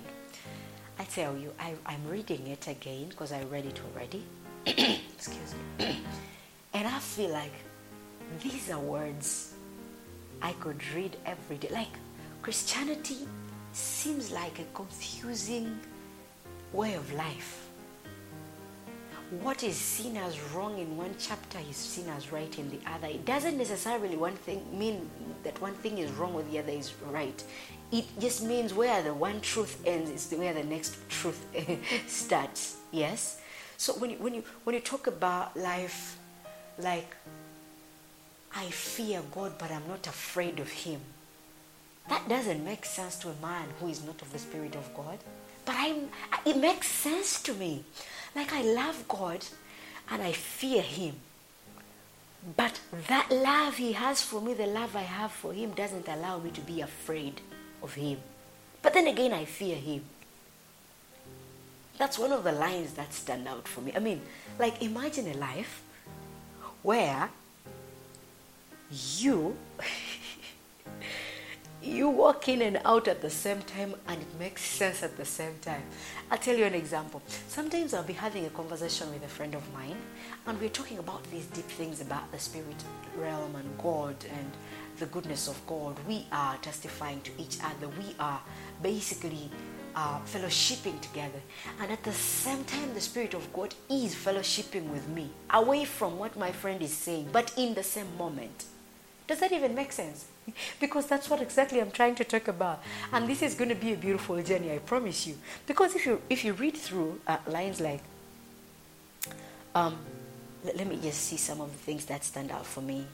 I 0.99 1.05
tell 1.05 1.37
you, 1.37 1.53
I, 1.61 1.75
I'm 1.87 2.07
reading 2.09 2.47
it 2.49 2.67
again 2.67 3.09
because 3.09 3.33
I 3.33 3.43
read 3.45 3.67
it 3.67 3.81
already. 3.93 4.25
Excuse 4.67 5.55
me. 5.79 5.97
and 6.75 6.89
I 6.89 6.99
feel 6.99 7.31
like 7.31 7.53
these 8.43 8.71
are 8.71 8.81
words 8.81 9.55
I 10.43 10.53
could 10.55 10.81
read 10.95 11.17
every 11.25 11.57
day. 11.57 11.69
Like, 11.71 11.95
Christianity 12.43 13.29
seems 13.73 14.33
like 14.33 14.59
a 14.59 14.65
confusing 14.75 15.79
way 16.73 16.95
of 16.95 17.13
life. 17.13 17.69
What 19.43 19.63
is 19.63 19.77
seen 19.77 20.17
as 20.17 20.41
wrong 20.55 20.79
in 20.79 20.97
one 20.97 21.15
chapter 21.19 21.59
is 21.69 21.77
seen 21.77 22.09
as 22.09 22.33
right 22.33 22.59
in 22.59 22.71
the 22.71 22.79
other. 22.91 23.09
It 23.09 23.25
doesn't 23.27 23.59
necessarily 23.59 24.17
one 24.17 24.37
thing 24.37 24.65
mean 24.77 25.09
that 25.45 25.61
one 25.61 25.75
thing 25.75 25.99
is 25.99 26.11
wrong 26.13 26.35
or 26.35 26.43
the 26.45 26.59
other 26.59 26.73
is 26.73 26.93
right 27.11 27.45
it 27.91 28.05
just 28.21 28.45
means 28.45 28.75
where 28.75 29.03
the 29.03 29.15
one 29.15 29.41
truth 29.41 29.81
ends 29.87 30.11
is 30.11 30.39
where 30.39 30.53
the 30.53 30.65
next 30.65 30.97
truth 31.09 31.45
starts. 32.07 32.77
Yes. 32.91 33.41
So 33.77 33.95
when 33.95 34.11
you, 34.11 34.17
when 34.19 34.35
you 34.35 34.45
when 34.65 34.75
you 34.75 34.81
talk 34.81 35.07
about 35.07 35.57
life, 35.57 36.19
like 36.79 37.17
I 38.55 38.67
fear 38.67 39.23
God, 39.33 39.53
but 39.59 39.71
I'm 39.71 39.87
not 39.89 40.07
afraid 40.07 40.61
of 40.61 40.69
Him. 40.71 41.01
That 42.09 42.29
doesn't 42.29 42.65
make 42.65 42.85
sense 42.85 43.17
to 43.21 43.29
a 43.29 43.35
man 43.43 43.69
who 43.81 43.89
is 43.89 44.05
not 44.05 44.21
of 44.23 44.33
the 44.33 44.39
Spirit 44.39 44.75
of 44.75 44.93
God. 44.95 45.19
But 45.65 45.77
I'm, 45.79 46.09
it 46.47 46.57
makes 46.57 46.89
sense 46.89 47.43
to 47.43 47.55
me. 47.55 47.85
Like 48.35 48.53
I 48.53 48.63
love 48.63 49.07
God 49.09 49.45
and 50.11 50.23
I 50.23 50.33
fear 50.33 50.83
Him. 50.83 51.15
But 52.57 52.81
that 53.09 53.31
love 53.31 53.77
He 53.77 53.93
has 53.93 54.23
for 54.23 54.41
me, 54.41 54.55
the 54.55 54.67
love 54.67 54.97
I 54.97 55.03
have 55.03 55.33
for 55.33 55.53
Him, 55.53 55.71
doesn't 55.73 56.09
allow 56.09 56.39
me 56.39 56.51
to 56.51 56.61
be 56.63 56.81
afraid 56.81 57.41
of 57.83 57.95
him. 57.95 58.19
But 58.83 58.95
then 58.95 59.07
again, 59.07 59.33
I 59.33 59.45
fear 59.45 59.77
him. 59.77 60.05
That's 61.99 62.19
one 62.19 62.33
of 62.33 62.45
the 62.45 62.53
lines 62.53 62.93
that 62.95 63.13
stand 63.13 63.49
out 63.49 63.67
for 63.67 63.81
me. 63.81 63.93
I 63.95 63.99
mean, 63.99 64.21
like, 64.59 64.81
imagine 64.83 65.27
a 65.29 65.35
life 65.35 65.83
where 66.83 67.29
you 68.91 69.57
you 71.83 72.09
walk 72.09 72.49
in 72.49 72.63
and 72.63 72.81
out 72.85 73.09
at 73.09 73.23
the 73.23 73.31
same 73.31 73.63
time 73.63 73.95
and 74.07 74.21
it 74.21 74.39
makes 74.39 74.63
sense 74.63 75.03
at 75.03 75.17
the 75.17 75.25
same 75.25 75.55
time. 75.61 75.83
I'll 76.31 76.39
tell 76.39 76.57
you 76.57 76.65
an 76.65 76.75
example. 76.75 77.23
Sometimes 77.49 77.95
I'll 77.95 78.03
be 78.03 78.13
having 78.13 78.47
a 78.47 78.51
conversation 78.51 79.13
with 79.13 79.25
a 79.25 79.29
friend 79.29 79.55
of 79.55 79.73
mine 79.73 79.97
and 80.47 80.61
we're 80.61 80.71
talking 80.71 80.99
about 80.99 81.23
these 81.31 81.47
deep 81.47 81.67
things 81.67 82.01
about 82.01 82.31
the 82.33 82.39
spirit 82.39 82.83
realm 83.17 83.55
and 83.57 83.79
God 83.79 84.17
and 84.31 84.51
the 84.99 85.07
goodness 85.07 85.49
of 85.49 85.65
God. 85.67 85.97
We 86.07 86.27
are 86.33 86.57
testifying 86.59 87.21
to 87.23 87.31
each 87.39 87.59
other. 87.63 87.89
We 87.89 88.15
are 88.19 88.41
basically 88.83 89.51
uh, 89.95 90.21
fellowshipping 90.21 91.01
together. 91.01 91.41
And 91.81 91.91
at 91.91 92.03
the 92.05 92.13
same 92.13 92.65
time, 92.65 92.95
the 92.95 93.01
Spirit 93.01 93.35
of 93.35 93.53
God 93.53 93.75
is 93.91 94.15
fellowshipping 94.15 94.89
with 94.91 95.09
me, 95.09 95.31
away 95.51 95.85
from 95.85 96.19
what 96.19 96.37
my 96.37 96.53
friend 96.53 96.83
is 96.83 96.93
saying, 96.93 97.29
but 97.33 97.53
in 97.57 97.75
the 97.75 97.83
same 97.83 98.17
moment. 98.17 98.65
Does 99.27 99.41
that 99.41 99.53
even 99.53 99.75
make 99.75 99.93
sense? 99.93 100.27
because 100.81 101.07
that's 101.07 101.29
what 101.29 101.43
exactly 101.43 101.81
I'm 101.81 101.91
trying 101.91 102.15
to 102.17 102.25
talk 102.25 102.49
about. 102.49 102.83
And 103.13 103.29
this 103.29 103.43
is 103.43 103.55
going 103.55 103.69
to 103.69 103.75
be 103.75 103.93
a 103.93 103.97
beautiful 103.97 104.43
journey, 104.43 104.73
I 104.73 104.79
promise 104.79 105.27
you. 105.27 105.37
Because 105.67 105.95
if 105.95 106.07
you 106.07 106.23
if 106.31 106.45
you 106.45 106.55
read 106.55 106.77
through 106.77 107.21
uh, 107.27 107.37
lines 107.47 107.81
like, 107.81 108.01
um, 109.75 109.99
let, 110.65 110.77
let 110.77 110.87
me 110.87 110.99
just 111.03 111.21
see 111.21 111.37
some 111.37 111.61
of 111.61 111.71
the 111.71 111.79
things 111.79 112.07
that 112.07 112.25
stand 112.25 112.51
out 112.51 112.65
for 112.67 112.81
me. 112.81 113.05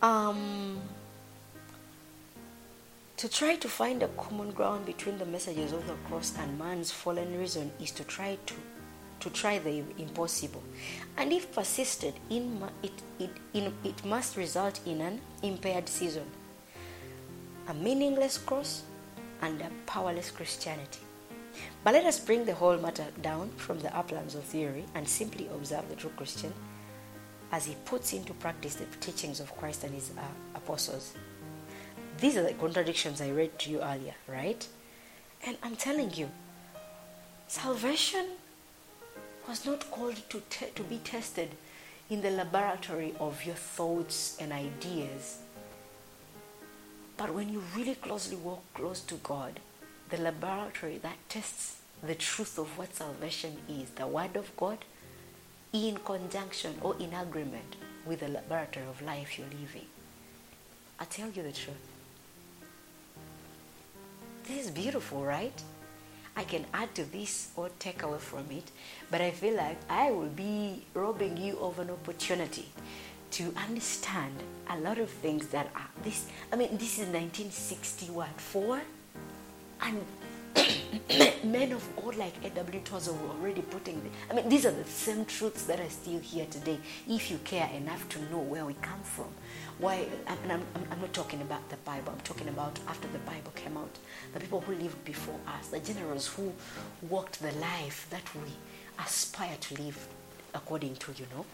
Um, 0.00 0.80
to 3.16 3.28
try 3.28 3.56
to 3.56 3.68
find 3.68 4.02
a 4.02 4.08
common 4.08 4.52
ground 4.52 4.86
between 4.86 5.18
the 5.18 5.26
messages 5.26 5.72
of 5.72 5.86
the 5.88 5.94
cross 6.06 6.34
and 6.38 6.56
man's 6.56 6.92
fallen 6.92 7.36
reason 7.36 7.72
is 7.80 7.90
to 7.92 8.04
try 8.04 8.38
to 8.46 8.54
to 9.20 9.30
try 9.30 9.58
the 9.58 9.82
impossible. 9.98 10.62
And 11.16 11.32
if 11.32 11.52
persisted, 11.52 12.14
in, 12.30 12.62
it, 12.84 12.92
it, 13.18 13.30
in, 13.52 13.74
it 13.82 14.04
must 14.04 14.36
result 14.36 14.80
in 14.86 15.00
an 15.00 15.20
impaired 15.42 15.88
season, 15.88 16.22
a 17.66 17.74
meaningless 17.74 18.38
cross, 18.38 18.82
and 19.42 19.60
a 19.60 19.70
powerless 19.86 20.30
Christianity. 20.30 21.00
But 21.82 21.94
let 21.94 22.04
us 22.04 22.20
bring 22.20 22.44
the 22.44 22.54
whole 22.54 22.76
matter 22.76 23.06
down 23.20 23.50
from 23.56 23.80
the 23.80 23.96
uplands 23.96 24.36
of 24.36 24.44
theory 24.44 24.84
and 24.94 25.08
simply 25.08 25.48
observe 25.48 25.88
the 25.88 25.96
true 25.96 26.12
Christian 26.16 26.52
as 27.52 27.64
he 27.66 27.74
puts 27.84 28.12
into 28.12 28.32
practice 28.34 28.76
the 28.76 28.84
teachings 29.00 29.40
of 29.40 29.56
Christ 29.56 29.84
and 29.84 29.94
his 29.94 30.10
uh, 30.16 30.22
apostles. 30.54 31.14
These 32.20 32.36
are 32.36 32.42
the 32.42 32.52
contradictions 32.54 33.20
I 33.20 33.30
read 33.30 33.58
to 33.60 33.70
you 33.70 33.80
earlier, 33.80 34.14
right? 34.26 34.66
And 35.46 35.56
I'm 35.62 35.76
telling 35.76 36.12
you, 36.14 36.28
salvation 37.46 38.26
was 39.48 39.64
not 39.64 39.90
called 39.90 40.16
to, 40.30 40.42
te- 40.50 40.70
to 40.74 40.82
be 40.82 40.98
tested 40.98 41.48
in 42.10 42.20
the 42.22 42.30
laboratory 42.30 43.14
of 43.20 43.44
your 43.44 43.54
thoughts 43.54 44.36
and 44.40 44.52
ideas. 44.52 45.38
But 47.16 47.32
when 47.34 47.52
you 47.52 47.62
really 47.76 47.94
closely 47.94 48.36
walk 48.36 48.62
close 48.74 49.00
to 49.02 49.14
God, 49.16 49.60
the 50.10 50.18
laboratory 50.18 50.98
that 50.98 51.16
tests 51.28 51.80
the 52.02 52.14
truth 52.14 52.58
of 52.58 52.78
what 52.78 52.94
salvation 52.94 53.56
is, 53.68 53.90
the 53.90 54.06
Word 54.06 54.36
of 54.36 54.56
God, 54.56 54.78
in 55.72 55.96
conjunction 55.98 56.74
or 56.82 56.96
in 56.98 57.12
agreement 57.14 57.76
with 58.06 58.20
the 58.20 58.28
laboratory 58.28 58.86
of 58.86 59.00
life 59.02 59.38
you're 59.38 59.46
living. 59.48 59.86
I 60.98 61.04
tell 61.04 61.28
you 61.28 61.42
the 61.42 61.52
truth. 61.52 61.76
This 64.44 64.66
is 64.66 64.70
beautiful, 64.70 65.22
right? 65.24 65.62
I 66.34 66.44
can 66.44 66.64
add 66.72 66.94
to 66.94 67.04
this 67.04 67.50
or 67.56 67.68
take 67.78 68.02
away 68.02 68.18
from 68.18 68.46
it, 68.50 68.70
but 69.10 69.20
I 69.20 69.30
feel 69.30 69.56
like 69.56 69.76
I 69.90 70.10
will 70.10 70.28
be 70.28 70.84
robbing 70.94 71.36
you 71.36 71.58
of 71.58 71.78
an 71.78 71.90
opportunity 71.90 72.66
to 73.32 73.52
understand 73.56 74.32
a 74.70 74.78
lot 74.78 74.98
of 74.98 75.10
things 75.10 75.48
that 75.48 75.68
are 75.74 75.90
this. 76.02 76.28
I 76.52 76.56
mean, 76.56 76.78
this 76.78 76.94
is 76.94 77.08
1961 77.08 78.28
four, 78.36 78.80
and 79.82 80.00
men 81.44 81.72
of 81.72 81.84
God 81.96 82.16
like 82.16 82.34
A.W. 82.44 82.80
Tozer 82.84 83.12
were 83.12 83.30
already 83.30 83.62
putting. 83.62 84.02
The, 84.02 84.10
I 84.30 84.34
mean, 84.36 84.48
these 84.48 84.66
are 84.66 84.70
the 84.70 84.84
same 84.84 85.24
truths 85.24 85.64
that 85.64 85.80
are 85.80 85.90
still 85.90 86.18
here 86.20 86.46
today. 86.50 86.78
If 87.08 87.30
you 87.30 87.38
care 87.38 87.68
enough 87.74 88.08
to 88.10 88.22
know 88.30 88.38
where 88.38 88.64
we 88.64 88.74
come 88.74 89.00
from, 89.02 89.28
why? 89.78 90.06
And 90.26 90.52
I'm, 90.52 90.62
I'm 90.90 91.00
not 91.00 91.12
talking 91.12 91.40
about 91.40 91.68
the 91.68 91.76
Bible. 91.78 92.12
I'm 92.12 92.20
talking 92.20 92.48
about 92.48 92.78
after 92.88 93.08
the 93.08 93.18
Bible 93.20 93.52
came 93.54 93.76
out, 93.76 93.98
the 94.34 94.40
people 94.40 94.60
who 94.60 94.74
lived 94.74 95.04
before 95.04 95.38
us, 95.58 95.68
the 95.68 95.80
generals 95.80 96.26
who 96.26 96.52
walked 97.08 97.40
the 97.40 97.52
life 97.52 98.06
that 98.10 98.24
we 98.34 98.52
aspire 99.02 99.56
to 99.60 99.82
live 99.82 100.08
according 100.54 100.96
to 100.96 101.12
you 101.12 101.26
know. 101.34 101.44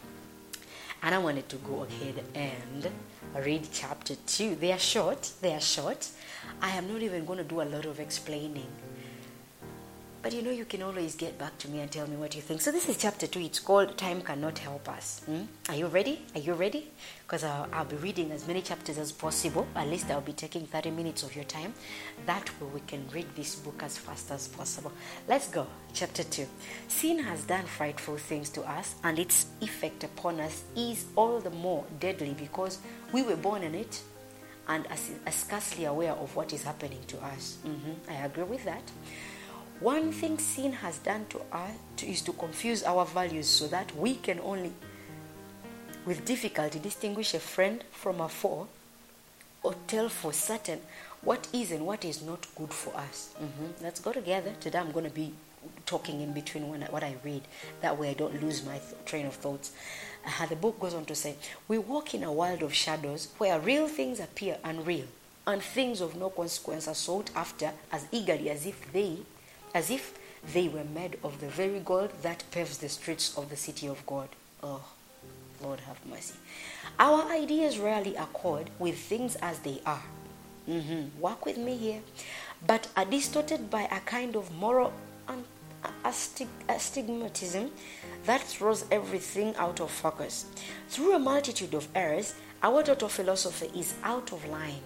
And 1.05 1.13
I 1.13 1.19
wanted 1.19 1.47
to 1.49 1.57
go 1.57 1.83
ahead 1.83 2.23
and 2.33 2.91
read 3.45 3.67
chapter 3.71 4.15
2. 4.25 4.55
They 4.55 4.71
are 4.71 4.79
short, 4.79 5.33
they 5.39 5.53
are 5.53 5.61
short. 5.61 6.09
I 6.59 6.71
am 6.71 6.91
not 6.91 7.03
even 7.03 7.25
going 7.25 7.37
to 7.37 7.43
do 7.43 7.61
a 7.61 7.63
lot 7.63 7.85
of 7.85 7.99
explaining. 7.99 8.65
But 10.25 10.33
you 10.33 10.41
know, 10.41 10.49
you 10.49 10.65
can 10.65 10.81
always 10.81 11.13
get 11.13 11.37
back 11.37 11.55
to 11.59 11.69
me 11.69 11.81
and 11.81 11.91
tell 11.91 12.07
me 12.09 12.15
what 12.15 12.35
you 12.35 12.41
think. 12.41 12.59
So, 12.59 12.71
this 12.71 12.89
is 12.89 12.97
chapter 12.97 13.27
2. 13.27 13.41
It's 13.41 13.59
called 13.59 13.95
Time 13.95 14.21
Cannot 14.21 14.57
Help 14.57 14.89
Us. 14.89 15.21
Hmm? 15.27 15.43
Are 15.69 15.75
you 15.75 15.85
ready? 15.85 16.25
Are 16.33 16.39
you 16.39 16.55
ready? 16.55 16.89
Because 17.21 17.43
I'll, 17.43 17.67
I'll, 17.71 17.85
be 17.85 17.95
reading 17.97 18.31
as 18.31 18.47
many 18.47 18.63
chapters 18.63 18.97
as 18.97 19.11
possible. 19.11 19.67
At 19.75 19.87
least 19.87 20.09
I'll 20.09 20.21
be 20.21 20.33
taking 20.33 20.65
30 20.65 20.89
minutes 20.89 21.21
of 21.21 21.35
your 21.35 21.43
time. 21.43 21.75
That 22.25 22.49
way, 22.59 22.69
we 22.73 22.79
can 22.87 23.07
read 23.13 23.27
this 23.35 23.53
book 23.53 23.83
as 23.83 23.99
fast 23.99 24.31
as 24.31 24.47
possible. 24.47 24.91
Let's 25.27 25.47
go. 25.47 25.67
Chapter 25.93 26.23
2. 26.23 26.47
Sin 26.87 27.19
has 27.19 27.43
done 27.43 27.65
frightful 27.65 28.17
things 28.17 28.49
to 28.49 28.63
us, 28.63 28.95
and 29.03 29.19
its 29.19 29.45
effect 29.61 30.03
upon 30.03 30.39
us 30.39 30.63
is 30.75 31.05
all 31.15 31.39
the 31.39 31.51
more 31.51 31.85
deadly 31.99 32.33
because 32.33 32.79
we 33.11 33.21
were 33.21 33.35
born 33.35 33.61
in 33.61 33.75
it 33.75 34.01
and 34.67 34.87
are 34.87 35.31
scarcely 35.31 35.85
aware 35.85 36.13
of 36.13 36.35
what 36.35 36.51
is 36.51 36.63
happening 36.63 37.01
to 37.09 37.23
us. 37.23 37.59
Mm-hmm. 37.63 38.09
I 38.09 38.25
agree 38.25 38.43
with 38.45 38.65
that. 38.65 38.81
One 39.79 40.11
thing 40.13 40.37
sin 40.37 40.71
has 40.71 40.97
done 40.99 41.25
to 41.29 41.41
us 41.51 41.71
is 42.01 42.21
to 42.23 42.33
confuse 42.33 42.83
our 42.83 43.05
values 43.05 43.47
so 43.47 43.67
that 43.67 43.95
we 43.97 44.15
can 44.15 44.39
only, 44.39 44.71
with 46.05 46.23
difficulty, 46.23 46.79
distinguish 46.79 47.33
a 47.33 47.39
friend 47.39 47.83
from 47.91 48.21
a 48.21 48.29
foe 48.29 48.67
or 49.63 49.75
tell 49.87 50.07
for 50.07 50.31
certain 50.31 50.79
what 51.21 51.47
is 51.51 51.71
and 51.71 51.85
what 51.85 52.05
is 52.05 52.21
not 52.21 52.47
good 52.55 52.71
for 52.71 52.95
us. 52.95 53.33
Mm-hmm. 53.41 53.83
Let's 53.83 53.99
go 53.99 54.13
together. 54.13 54.53
Today 54.61 54.79
I'm 54.79 54.91
going 54.91 55.05
to 55.05 55.11
be 55.11 55.33
talking 55.85 56.21
in 56.21 56.31
between 56.31 56.69
when 56.69 56.83
I, 56.83 56.85
what 56.87 57.03
I 57.03 57.15
read. 57.23 57.41
That 57.81 57.97
way 57.97 58.11
I 58.11 58.13
don't 58.13 58.41
lose 58.41 58.63
my 58.65 58.77
th- 58.77 58.93
train 59.05 59.25
of 59.25 59.33
thoughts. 59.33 59.73
Uh, 60.25 60.45
the 60.45 60.55
book 60.55 60.79
goes 60.79 60.93
on 60.93 61.03
to 61.05 61.15
say, 61.15 61.35
We 61.67 61.79
walk 61.79 62.13
in 62.13 62.23
a 62.23 62.31
world 62.31 62.63
of 62.63 62.73
shadows 62.73 63.29
where 63.39 63.59
real 63.59 63.87
things 63.87 64.19
appear 64.19 64.57
unreal 64.63 65.05
and 65.45 65.61
things 65.61 65.99
of 65.99 66.15
no 66.15 66.29
consequence 66.29 66.87
are 66.87 66.95
sought 66.95 67.29
after 67.35 67.71
as 67.91 68.07
eagerly 68.11 68.49
as 68.49 68.65
if 68.65 68.91
they 68.93 69.17
as 69.75 69.91
if 69.91 70.17
they 70.53 70.69
were 70.69 70.85
made 70.85 71.17
of 71.21 71.39
the 71.41 71.47
very 71.47 71.79
gold 71.79 72.09
that 72.21 72.43
paves 72.49 72.77
the 72.77 72.87
streets 72.87 73.37
of 73.37 73.49
the 73.49 73.57
city 73.57 73.87
of 73.87 74.03
God. 74.05 74.29
Oh, 74.63 74.85
Lord 75.61 75.81
have 75.81 75.99
mercy. 76.05 76.35
Our 76.97 77.29
ideas 77.29 77.77
rarely 77.77 78.15
accord 78.15 78.69
with 78.79 78.97
things 78.97 79.35
as 79.35 79.59
they 79.59 79.81
are. 79.85 80.03
Mm-hmm. 80.69 81.19
Work 81.19 81.45
with 81.45 81.57
me 81.57 81.75
here. 81.75 82.01
But 82.65 82.87
are 82.95 83.05
distorted 83.05 83.69
by 83.69 83.83
a 83.91 83.99
kind 83.99 84.35
of 84.37 84.49
moral 84.55 84.93
astigmatism 86.69 87.69
that 88.25 88.41
throws 88.41 88.85
everything 88.89 89.55
out 89.57 89.81
of 89.81 89.91
focus. 89.91 90.45
Through 90.87 91.15
a 91.15 91.19
multitude 91.19 91.73
of 91.73 91.89
errors, 91.93 92.33
our 92.63 92.81
total 92.81 93.09
philosophy 93.09 93.69
is 93.77 93.93
out 94.03 94.31
of 94.31 94.47
line. 94.47 94.81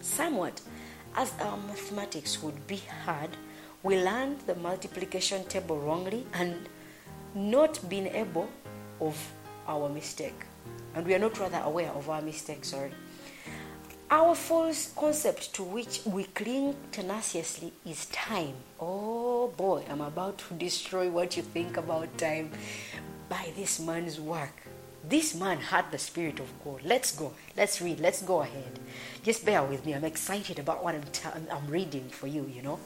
Somewhat 0.00 0.60
as 1.16 1.32
our 1.40 1.56
mathematics 1.56 2.40
would 2.42 2.66
be 2.68 2.80
hard 3.04 3.30
we 3.82 4.02
learned 4.02 4.40
the 4.40 4.54
multiplication 4.56 5.44
table 5.44 5.78
wrongly 5.78 6.26
and 6.34 6.68
not 7.34 7.78
being 7.88 8.08
able 8.08 8.48
of 9.00 9.16
our 9.68 9.88
mistake. 9.88 10.44
And 10.94 11.06
we 11.06 11.14
are 11.14 11.18
not 11.18 11.38
rather 11.38 11.60
aware 11.64 11.90
of 11.90 12.10
our 12.10 12.20
mistake, 12.20 12.64
sorry. 12.64 12.90
Our 14.10 14.34
false 14.34 14.92
concept 14.96 15.54
to 15.54 15.62
which 15.62 16.00
we 16.06 16.24
cling 16.24 16.74
tenaciously 16.90 17.72
is 17.86 18.06
time. 18.06 18.54
Oh 18.80 19.48
boy, 19.48 19.84
I'm 19.88 20.00
about 20.00 20.38
to 20.38 20.54
destroy 20.54 21.10
what 21.10 21.36
you 21.36 21.42
think 21.42 21.76
about 21.76 22.16
time 22.18 22.50
by 23.28 23.52
this 23.54 23.78
man's 23.78 24.18
work. 24.18 24.62
This 25.08 25.34
man 25.34 25.58
had 25.58 25.92
the 25.92 25.98
Spirit 25.98 26.40
of 26.40 26.52
God. 26.64 26.80
Let's 26.84 27.12
go. 27.12 27.32
Let's 27.56 27.80
read. 27.80 28.00
Let's 28.00 28.22
go 28.22 28.40
ahead. 28.40 28.78
Just 29.22 29.44
bear 29.44 29.62
with 29.62 29.86
me. 29.86 29.94
I'm 29.94 30.04
excited 30.04 30.58
about 30.58 30.82
what 30.82 30.94
I'm, 30.94 31.46
I'm 31.52 31.66
reading 31.68 32.08
for 32.08 32.26
you, 32.26 32.50
you 32.52 32.62
know 32.62 32.78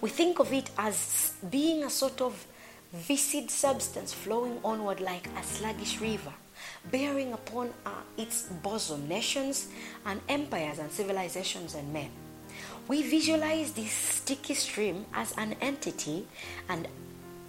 we 0.00 0.10
think 0.10 0.38
of 0.38 0.52
it 0.52 0.70
as 0.78 1.34
being 1.50 1.84
a 1.84 1.90
sort 1.90 2.20
of 2.20 2.46
viscid 2.92 3.50
substance 3.50 4.12
flowing 4.12 4.58
onward 4.64 5.00
like 5.00 5.28
a 5.38 5.42
sluggish 5.42 6.00
river, 6.00 6.32
bearing 6.90 7.32
upon 7.32 7.72
uh, 7.84 7.90
its 8.16 8.42
bosom 8.62 9.08
nations 9.08 9.68
and 10.04 10.20
empires 10.28 10.78
and 10.78 10.90
civilizations 10.90 11.74
and 11.74 11.92
men. 11.92 12.10
We 12.88 13.02
visualize 13.02 13.72
this 13.72 13.92
sticky 13.92 14.54
stream 14.54 15.06
as 15.12 15.32
an 15.36 15.56
entity 15.60 16.26
and 16.68 16.86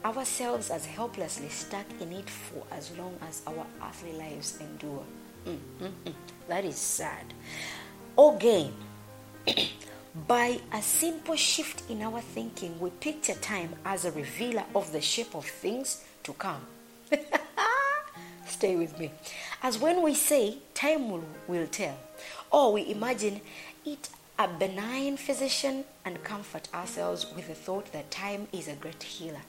ourselves 0.04 0.70
as 0.70 0.86
helplessly 0.86 1.50
stuck 1.50 1.86
in 2.02 2.12
it 2.12 2.30
for 2.30 2.64
as 2.72 2.96
long 2.98 3.18
as 3.28 3.42
our 3.46 3.66
earthly 3.84 4.14
lives 4.14 4.58
endure. 4.60 5.04
Mm, 5.46 5.58
mm, 5.80 5.92
mm. 6.06 6.14
That 6.48 6.66
is 6.66 6.76
sad. 6.76 7.34
Again, 8.18 8.74
by 10.26 10.60
a 10.74 10.82
simple 10.82 11.36
shift 11.36 11.90
in 11.90 12.02
our 12.02 12.22
thinking, 12.22 12.80
we 12.80 12.90
picture 12.90 13.34
time 13.36 13.74
as 13.86 14.06
a 14.06 14.12
revealer 14.12 14.64
of 14.74 14.92
the 14.92 15.02
shape 15.02 15.36
of 15.36 15.46
things 15.46 16.04
to 16.24 16.34
come. 16.34 16.62
Stay 18.48 18.76
with 18.76 18.98
me. 18.98 19.12
As 19.62 19.78
when 19.78 20.02
we 20.02 20.14
say, 20.14 20.58
time 20.74 21.10
will, 21.12 21.24
will 21.48 21.68
tell, 21.68 21.98
or 22.52 22.74
we 22.74 22.90
imagine 22.90 23.42
it 23.86 24.10
a 24.40 24.48
benign 24.48 25.18
physician 25.18 25.84
and 26.06 26.24
comfort 26.24 26.70
ourselves 26.74 27.26
with 27.36 27.48
the 27.48 27.56
thought 27.56 27.92
that 27.92 28.10
time 28.10 28.48
is 28.54 28.68
a 28.68 28.76
great 28.76 29.04
healer. 29.04 29.42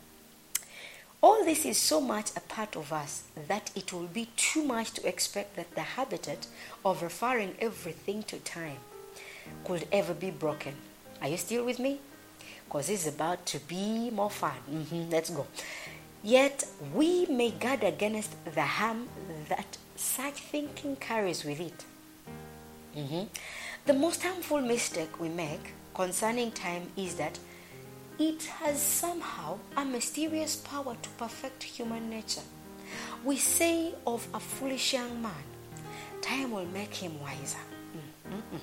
All 1.20 1.44
this 1.44 1.64
is 1.64 1.78
so 1.78 2.00
much 2.00 2.30
a 2.36 2.40
part 2.40 2.76
of 2.76 2.92
us 2.92 3.24
that 3.48 3.70
it 3.74 3.92
will 3.92 4.06
be 4.06 4.28
too 4.36 4.64
much 4.64 4.92
to 4.92 5.08
expect 5.08 5.56
that 5.56 5.74
the 5.74 5.82
habitat 5.82 6.46
of 6.84 7.02
referring 7.02 7.54
everything 7.60 8.22
to 8.24 8.38
time 8.38 8.78
could 9.64 9.86
ever 9.92 10.14
be 10.14 10.30
broken. 10.30 10.74
Are 11.20 11.28
you 11.28 11.36
still 11.36 11.64
with 11.64 11.78
me? 11.78 12.00
Because 12.64 12.90
it's 12.90 13.06
about 13.06 13.46
to 13.46 13.58
be 13.60 14.10
more 14.10 14.30
fun. 14.30 14.52
Mm-hmm. 14.70 15.10
Let's 15.10 15.30
go. 15.30 15.46
Yet 16.22 16.64
we 16.94 17.26
may 17.26 17.50
guard 17.52 17.84
against 17.84 18.34
the 18.44 18.62
harm 18.62 19.08
that 19.48 19.78
such 19.96 20.34
thinking 20.34 20.96
carries 20.96 21.44
with 21.44 21.60
it. 21.60 21.84
Mm-hmm. 22.96 23.24
The 23.86 23.94
most 23.94 24.22
harmful 24.22 24.60
mistake 24.60 25.20
we 25.20 25.28
make 25.28 25.72
concerning 25.94 26.50
time 26.52 26.88
is 26.96 27.14
that 27.14 27.38
it 28.18 28.42
has 28.44 28.82
somehow 28.82 29.58
a 29.76 29.84
mysterious 29.84 30.56
power 30.56 30.96
to 31.00 31.08
perfect 31.10 31.62
human 31.62 32.10
nature. 32.10 32.42
We 33.24 33.36
say 33.36 33.94
of 34.06 34.26
a 34.34 34.40
foolish 34.40 34.92
young 34.92 35.22
man, 35.22 35.44
time 36.20 36.50
will 36.50 36.66
make 36.66 36.94
him 36.94 37.20
wiser. 37.20 37.58
Mm-mm. 38.28 38.60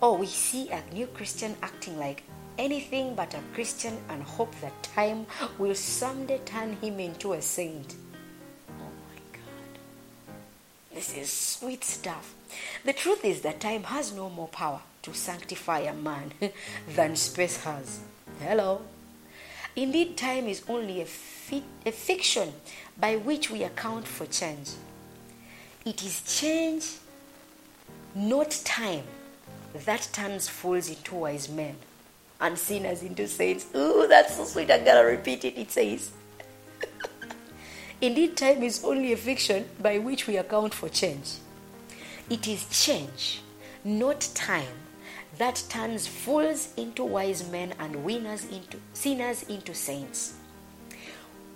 Or 0.00 0.16
we 0.16 0.26
see 0.26 0.70
a 0.70 0.82
new 0.92 1.06
Christian 1.08 1.56
acting 1.62 1.98
like 1.98 2.22
anything 2.58 3.14
but 3.14 3.34
a 3.34 3.40
Christian 3.54 3.98
and 4.08 4.22
hope 4.22 4.54
that 4.60 4.82
time 4.82 5.26
will 5.58 5.74
someday 5.74 6.38
turn 6.44 6.76
him 6.76 6.98
into 7.00 7.34
a 7.34 7.42
saint. 7.42 7.94
Oh 8.68 8.92
my 9.08 9.20
God. 9.32 9.78
This 10.94 11.16
is 11.16 11.30
sweet 11.30 11.84
stuff. 11.84 12.34
The 12.84 12.94
truth 12.94 13.24
is 13.24 13.42
that 13.42 13.60
time 13.60 13.84
has 13.84 14.12
no 14.12 14.30
more 14.30 14.48
power 14.48 14.80
to 15.02 15.14
sanctify 15.14 15.80
a 15.80 15.94
man 15.94 16.32
than 16.94 17.16
space 17.16 17.62
has. 17.64 18.00
Hello. 18.40 18.82
Indeed, 19.76 20.16
time 20.16 20.46
is 20.46 20.62
only 20.68 21.00
a, 21.00 21.06
fi- 21.06 21.62
a 21.86 21.92
fiction 21.92 22.52
by 22.98 23.16
which 23.16 23.50
we 23.50 23.62
account 23.62 24.06
for 24.06 24.26
change. 24.26 24.70
It 25.84 26.02
is 26.02 26.22
change, 26.22 26.96
not 28.14 28.50
time, 28.64 29.04
that 29.74 30.08
turns 30.12 30.48
fools 30.48 30.88
into 30.88 31.14
wise 31.14 31.48
men 31.48 31.76
and 32.40 32.58
sinners 32.58 33.02
into 33.02 33.28
saints. 33.28 33.66
Ooh, 33.74 34.06
that's 34.08 34.36
so 34.36 34.44
sweet. 34.44 34.70
I'm 34.70 34.84
gonna 34.84 35.04
repeat 35.04 35.44
it. 35.44 35.58
It 35.58 35.70
says, 35.70 36.10
Indeed, 38.00 38.36
time 38.36 38.62
is 38.62 38.84
only 38.84 39.12
a 39.12 39.16
fiction 39.16 39.66
by 39.80 39.98
which 39.98 40.26
we 40.26 40.36
account 40.36 40.74
for 40.74 40.88
change. 40.88 41.34
It 42.28 42.46
is 42.48 42.66
change, 42.84 43.42
not 43.84 44.20
time, 44.34 44.66
that 45.38 45.62
turns 45.68 46.06
fools 46.06 46.72
into 46.76 47.04
wise 47.04 47.48
men 47.50 47.74
and 47.78 48.04
winners 48.04 48.44
into 48.46 48.78
sinners 48.92 49.42
into 49.44 49.74
saints. 49.74 50.34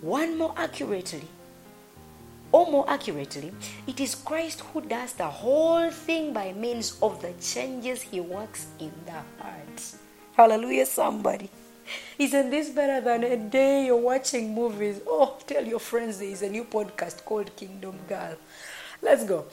One 0.01 0.37
more 0.37 0.53
accurately, 0.57 1.27
or 2.51 2.71
more 2.71 2.89
accurately, 2.89 3.51
it 3.87 3.99
is 3.99 4.15
Christ 4.15 4.61
who 4.61 4.81
does 4.81 5.13
the 5.13 5.27
whole 5.27 5.89
thing 5.91 6.33
by 6.33 6.53
means 6.53 6.97
of 7.01 7.21
the 7.21 7.33
changes 7.41 8.01
he 8.01 8.19
works 8.19 8.67
in 8.79 8.91
the 9.05 9.43
heart. 9.43 9.95
Hallelujah, 10.35 10.85
somebody. 10.85 11.49
Isn't 12.17 12.49
this 12.49 12.69
better 12.69 13.01
than 13.01 13.23
a 13.23 13.37
day 13.37 13.85
you're 13.85 13.97
watching 13.97 14.53
movies? 14.53 15.01
Oh, 15.05 15.37
tell 15.45 15.65
your 15.65 15.79
friends 15.79 16.19
there 16.19 16.29
is 16.29 16.41
a 16.41 16.49
new 16.49 16.63
podcast 16.63 17.23
called 17.23 17.55
Kingdom 17.55 17.99
Girl. 18.07 18.35
Let's 19.01 19.23
go. 19.23 19.45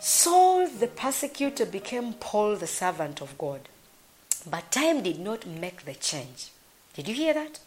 Saul 0.00 0.68
the 0.68 0.86
persecutor 0.86 1.66
became 1.66 2.12
Paul 2.12 2.56
the 2.56 2.66
servant 2.66 3.20
of 3.20 3.36
God. 3.38 3.60
But 4.48 4.70
time 4.70 5.02
did 5.02 5.18
not 5.18 5.46
make 5.46 5.84
the 5.84 5.94
change. 5.94 6.50
Did 6.94 7.08
you 7.08 7.14
hear 7.14 7.34
that? 7.34 7.60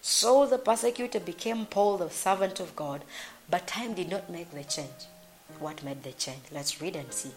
Saul 0.00 0.46
the 0.46 0.58
persecutor 0.58 1.20
became 1.20 1.66
Paul 1.66 1.98
the 1.98 2.10
servant 2.10 2.60
of 2.60 2.74
God, 2.74 3.02
But 3.48 3.66
time 3.66 3.94
did 3.94 4.10
not 4.10 4.30
make 4.30 4.50
the 4.50 4.64
change. 4.64 5.06
What 5.58 5.82
made 5.82 6.02
the 6.02 6.12
change? 6.12 6.42
Let's 6.52 6.80
read 6.82 6.96
and 6.96 7.12
see. 7.12 7.30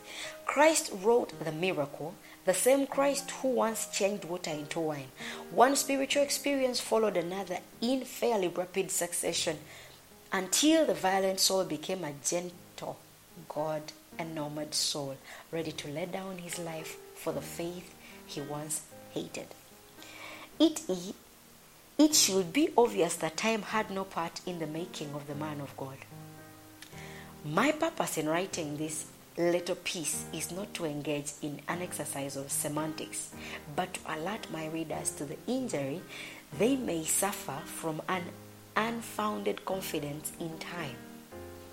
Christ 0.45 0.91
wrote 1.02 1.32
the 1.43 1.52
miracle, 1.52 2.15
the 2.45 2.54
same 2.54 2.88
Christ 2.88 3.32
who 3.32 3.50
once 3.50 3.88
changed 3.88 4.26
water 4.26 4.52
into 4.52 4.80
wine. 4.80 5.08
One 5.52 5.76
spiritual 5.76 6.24
experience 6.24 6.80
followed 6.80 7.17
another 7.17 7.60
in 7.82 8.04
fairly 8.06 8.48
rapid 8.48 8.91
succession 8.91 9.58
until 10.32 10.86
the 10.86 10.93
violent 10.93 11.39
Saul 11.39 11.65
became 11.65 12.04
a 12.04 12.13
gentle, 12.24 12.98
God 13.48 13.82
enamored 14.19 14.74
soul, 14.74 15.15
ready 15.52 15.72
to 15.72 15.88
lay 15.88 16.06
down 16.06 16.39
his 16.39 16.60
life 16.60 16.98
for 17.15 17.32
the 17.32 17.41
faith 17.41 17.93
he 18.26 18.41
once 18.41 18.82
hated. 19.12 19.48
It, 20.60 20.82
it 22.00 22.16
should 22.16 22.54
be 22.54 22.70
obvious 22.78 23.18
that 23.18 23.36
time 23.36 23.62
had 23.62 23.92
no 23.92 24.06
part 24.06 24.40
in 24.46 24.58
the 24.60 24.68
making 24.68 25.14
of 25.14 25.28
the 25.28 25.36
man 25.36 25.60
of 25.60 25.76
God. 25.76 25.98
My 27.44 27.74
purpose 27.74 28.18
in 28.18 28.30
writing 28.30 28.78
this 28.78 29.06
little 29.38 29.76
piece 29.76 30.24
is 30.34 30.52
not 30.52 30.74
to 30.74 30.86
engage 30.86 31.34
in 31.42 31.60
an 31.68 31.82
exercise 31.82 32.38
of 32.38 32.52
semantics, 32.52 33.32
but 33.76 33.94
to 33.94 34.00
alert 34.16 34.48
my 34.52 34.68
readers 34.70 35.12
to 35.12 35.26
the 35.26 35.38
injury 35.46 36.02
they 36.58 36.76
may 36.76 37.04
suffer 37.04 37.58
from 37.66 38.02
an 38.08 38.24
unfounded 38.76 39.64
confidence 39.66 40.32
in 40.40 40.52
time. 40.58 40.96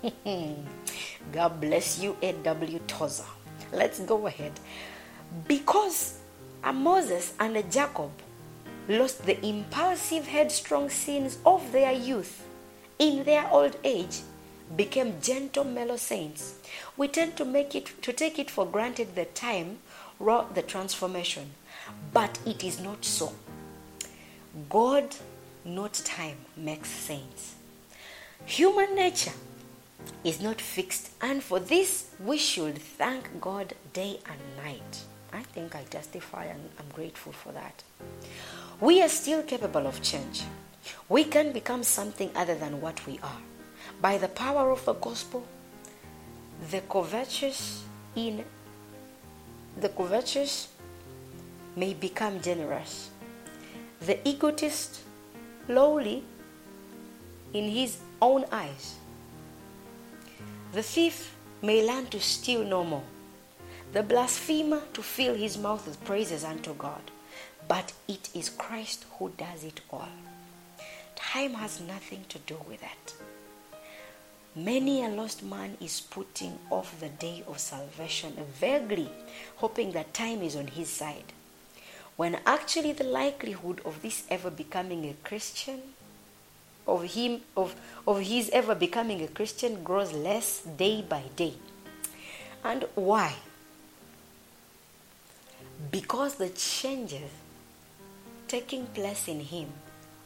God 1.31 1.59
bless 1.59 1.99
you, 1.99 2.15
A.W. 2.21 2.79
Tozer. 2.85 3.23
Let's 3.73 3.99
go 4.01 4.27
ahead. 4.27 4.51
Because 5.47 6.19
a 6.63 6.71
Moses 6.71 7.33
and 7.39 7.57
a 7.57 7.63
Jacob 7.63 8.11
lost 8.87 9.25
the 9.25 9.45
impulsive, 9.45 10.27
headstrong 10.27 10.89
sins 10.89 11.37
of 11.45 11.71
their 11.71 11.91
youth 11.91 12.43
in 12.99 13.23
their 13.25 13.49
old 13.51 13.75
age, 13.83 14.21
became 14.75 15.21
gentle, 15.21 15.63
mellow 15.63 15.97
saints. 15.97 16.55
We 16.95 17.07
tend 17.07 17.37
to 17.37 17.45
make 17.45 17.75
it 17.75 18.01
to 18.01 18.13
take 18.13 18.39
it 18.39 18.49
for 18.49 18.65
granted 18.65 19.15
that 19.15 19.35
time 19.35 19.79
wrought 20.19 20.55
the 20.55 20.61
transformation, 20.61 21.51
but 22.13 22.39
it 22.45 22.63
is 22.63 22.79
not 22.79 23.05
so. 23.05 23.33
God, 24.69 25.15
not 25.63 25.93
time, 25.93 26.37
makes 26.55 26.89
saints. 26.89 27.55
Human 28.45 28.95
nature 28.95 29.33
is 30.23 30.41
not 30.41 30.61
fixed, 30.61 31.11
and 31.21 31.43
for 31.43 31.59
this 31.59 32.09
we 32.19 32.37
should 32.37 32.77
thank 32.77 33.39
God 33.39 33.73
day 33.93 34.19
and 34.25 34.39
night. 34.63 35.03
I 35.33 35.41
think 35.41 35.75
I 35.75 35.83
justify 35.89 36.45
and 36.45 36.69
I'm 36.79 36.89
grateful 36.93 37.31
for 37.31 37.51
that. 37.51 37.83
We 38.79 39.01
are 39.01 39.09
still 39.09 39.43
capable 39.43 39.87
of 39.87 40.01
change. 40.01 40.43
We 41.09 41.23
can 41.23 41.51
become 41.51 41.83
something 41.83 42.31
other 42.35 42.55
than 42.55 42.81
what 42.81 43.05
we 43.05 43.19
are. 43.23 43.41
By 44.01 44.17
the 44.17 44.27
power 44.27 44.71
of 44.71 44.85
the 44.85 44.93
gospel, 44.93 45.45
the 46.71 46.81
covetous 46.81 47.83
in 48.15 48.43
the 49.79 49.89
covetous 49.89 50.69
may 51.75 51.93
become 51.93 52.41
generous. 52.41 53.09
The 54.01 54.27
egotist 54.27 55.01
lowly 55.67 56.23
in 57.53 57.69
his 57.69 57.97
own 58.21 58.45
eyes. 58.51 58.95
The 60.73 60.83
thief 60.83 61.35
may 61.61 61.85
learn 61.85 62.07
to 62.07 62.19
steal 62.19 62.63
no 62.63 62.83
more. 62.83 63.03
The 63.93 64.03
blasphemer 64.03 64.81
to 64.93 65.01
fill 65.01 65.35
his 65.35 65.57
mouth 65.57 65.87
with 65.87 66.03
praises 66.03 66.43
unto 66.43 66.73
God. 66.73 67.11
But 67.67 67.93
it 68.07 68.29
is 68.33 68.49
Christ 68.49 69.05
who 69.17 69.29
does 69.37 69.63
it 69.63 69.81
all. 69.91 70.09
Time 71.15 71.55
has 71.55 71.81
nothing 71.81 72.23
to 72.29 72.39
do 72.39 72.57
with 72.67 72.81
that. 72.81 73.13
Many 74.55 75.05
a 75.05 75.09
lost 75.09 75.43
man 75.43 75.77
is 75.79 76.01
putting 76.01 76.57
off 76.69 76.99
the 76.99 77.09
day 77.09 77.43
of 77.47 77.59
salvation 77.59 78.33
vaguely, 78.59 79.09
hoping 79.57 79.91
that 79.91 80.13
time 80.13 80.41
is 80.41 80.55
on 80.55 80.67
his 80.67 80.89
side, 80.89 81.33
when 82.15 82.39
actually 82.45 82.91
the 82.93 83.03
likelihood 83.03 83.81
of 83.85 84.01
this 84.01 84.23
ever 84.29 84.49
becoming 84.49 85.05
a 85.05 85.13
Christian, 85.27 85.81
of 86.87 87.03
him, 87.03 87.41
of, 87.55 87.75
of 88.07 88.21
his 88.21 88.49
ever 88.49 88.73
becoming 88.73 89.21
a 89.21 89.27
Christian, 89.27 89.83
grows 89.83 90.13
less 90.13 90.61
day 90.61 91.03
by 91.07 91.23
day. 91.35 91.53
And 92.63 92.85
why? 92.95 93.35
Because 95.91 96.35
the 96.35 96.49
changes 96.49 97.29
taking 98.47 98.85
place 98.87 99.27
in 99.27 99.39
him 99.39 99.69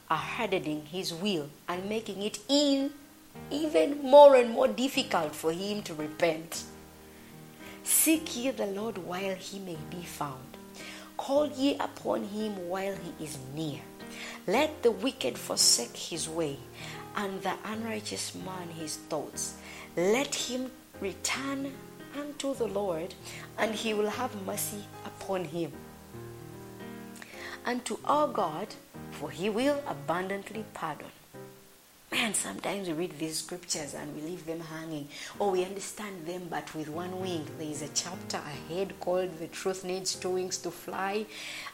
are 0.09 0.17
hardening 0.17 0.85
his 0.85 1.13
will 1.13 1.49
and 1.67 1.89
making 1.89 2.21
it 2.21 2.39
even 2.49 4.01
more 4.01 4.35
and 4.35 4.51
more 4.51 4.67
difficult 4.67 5.35
for 5.35 5.51
him 5.51 5.81
to 5.83 5.93
repent. 5.93 6.63
Seek 7.83 8.35
ye 8.35 8.51
the 8.51 8.65
Lord 8.65 8.97
while 8.99 9.35
he 9.35 9.59
may 9.59 9.77
be 9.89 10.03
found. 10.03 10.57
Call 11.17 11.47
ye 11.47 11.75
upon 11.79 12.23
him 12.25 12.67
while 12.67 12.95
he 12.95 13.23
is 13.23 13.37
near. 13.55 13.79
Let 14.47 14.83
the 14.83 14.91
wicked 14.91 15.37
forsake 15.37 15.95
his 15.95 16.27
way, 16.27 16.57
and 17.15 17.41
the 17.43 17.53
unrighteous 17.65 18.35
man 18.35 18.69
his 18.69 18.97
thoughts. 18.97 19.55
Let 19.95 20.33
him 20.33 20.71
return 20.99 21.73
unto 22.17 22.55
the 22.55 22.67
Lord, 22.67 23.13
and 23.57 23.73
he 23.73 23.93
will 23.93 24.09
have 24.09 24.45
mercy 24.45 24.83
upon 25.31 25.45
him. 25.45 25.71
And 27.65 27.85
to 27.85 27.99
our 28.05 28.27
God, 28.27 28.67
for 29.11 29.31
he 29.31 29.49
will 29.49 29.81
abundantly 29.87 30.65
pardon. 30.73 31.07
Man, 32.11 32.33
sometimes 32.33 32.89
we 32.89 32.93
read 32.93 33.17
these 33.17 33.37
scriptures 33.37 33.93
and 33.93 34.13
we 34.13 34.21
leave 34.21 34.45
them 34.45 34.59
hanging, 34.59 35.07
or 35.39 35.51
we 35.51 35.63
understand 35.63 36.25
them 36.25 36.47
but 36.49 36.75
with 36.75 36.89
one 36.89 37.21
wing. 37.21 37.45
There 37.57 37.69
is 37.69 37.81
a 37.81 37.87
chapter 37.93 38.37
ahead 38.37 38.99
called 38.99 39.39
The 39.39 39.47
Truth 39.47 39.85
Needs 39.85 40.15
Two 40.15 40.31
Wings 40.31 40.57
to 40.57 40.71
Fly. 40.71 41.25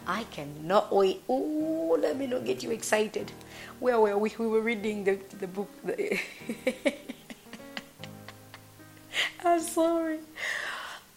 I 0.06 0.26
cannot 0.26 0.94
wait. 0.94 1.24
Oh, 1.28 1.98
let 2.00 2.18
me 2.18 2.28
not 2.28 2.46
get 2.46 2.62
you 2.62 2.70
excited. 2.70 3.32
Where 3.80 4.00
were 4.00 4.18
we? 4.18 4.32
We 4.38 4.48
were 4.48 4.62
reading 4.62 5.04
the, 5.06 5.18
the 5.40 5.48
book. 5.48 5.70
I'm 9.44 9.62
sorry. 9.62 10.20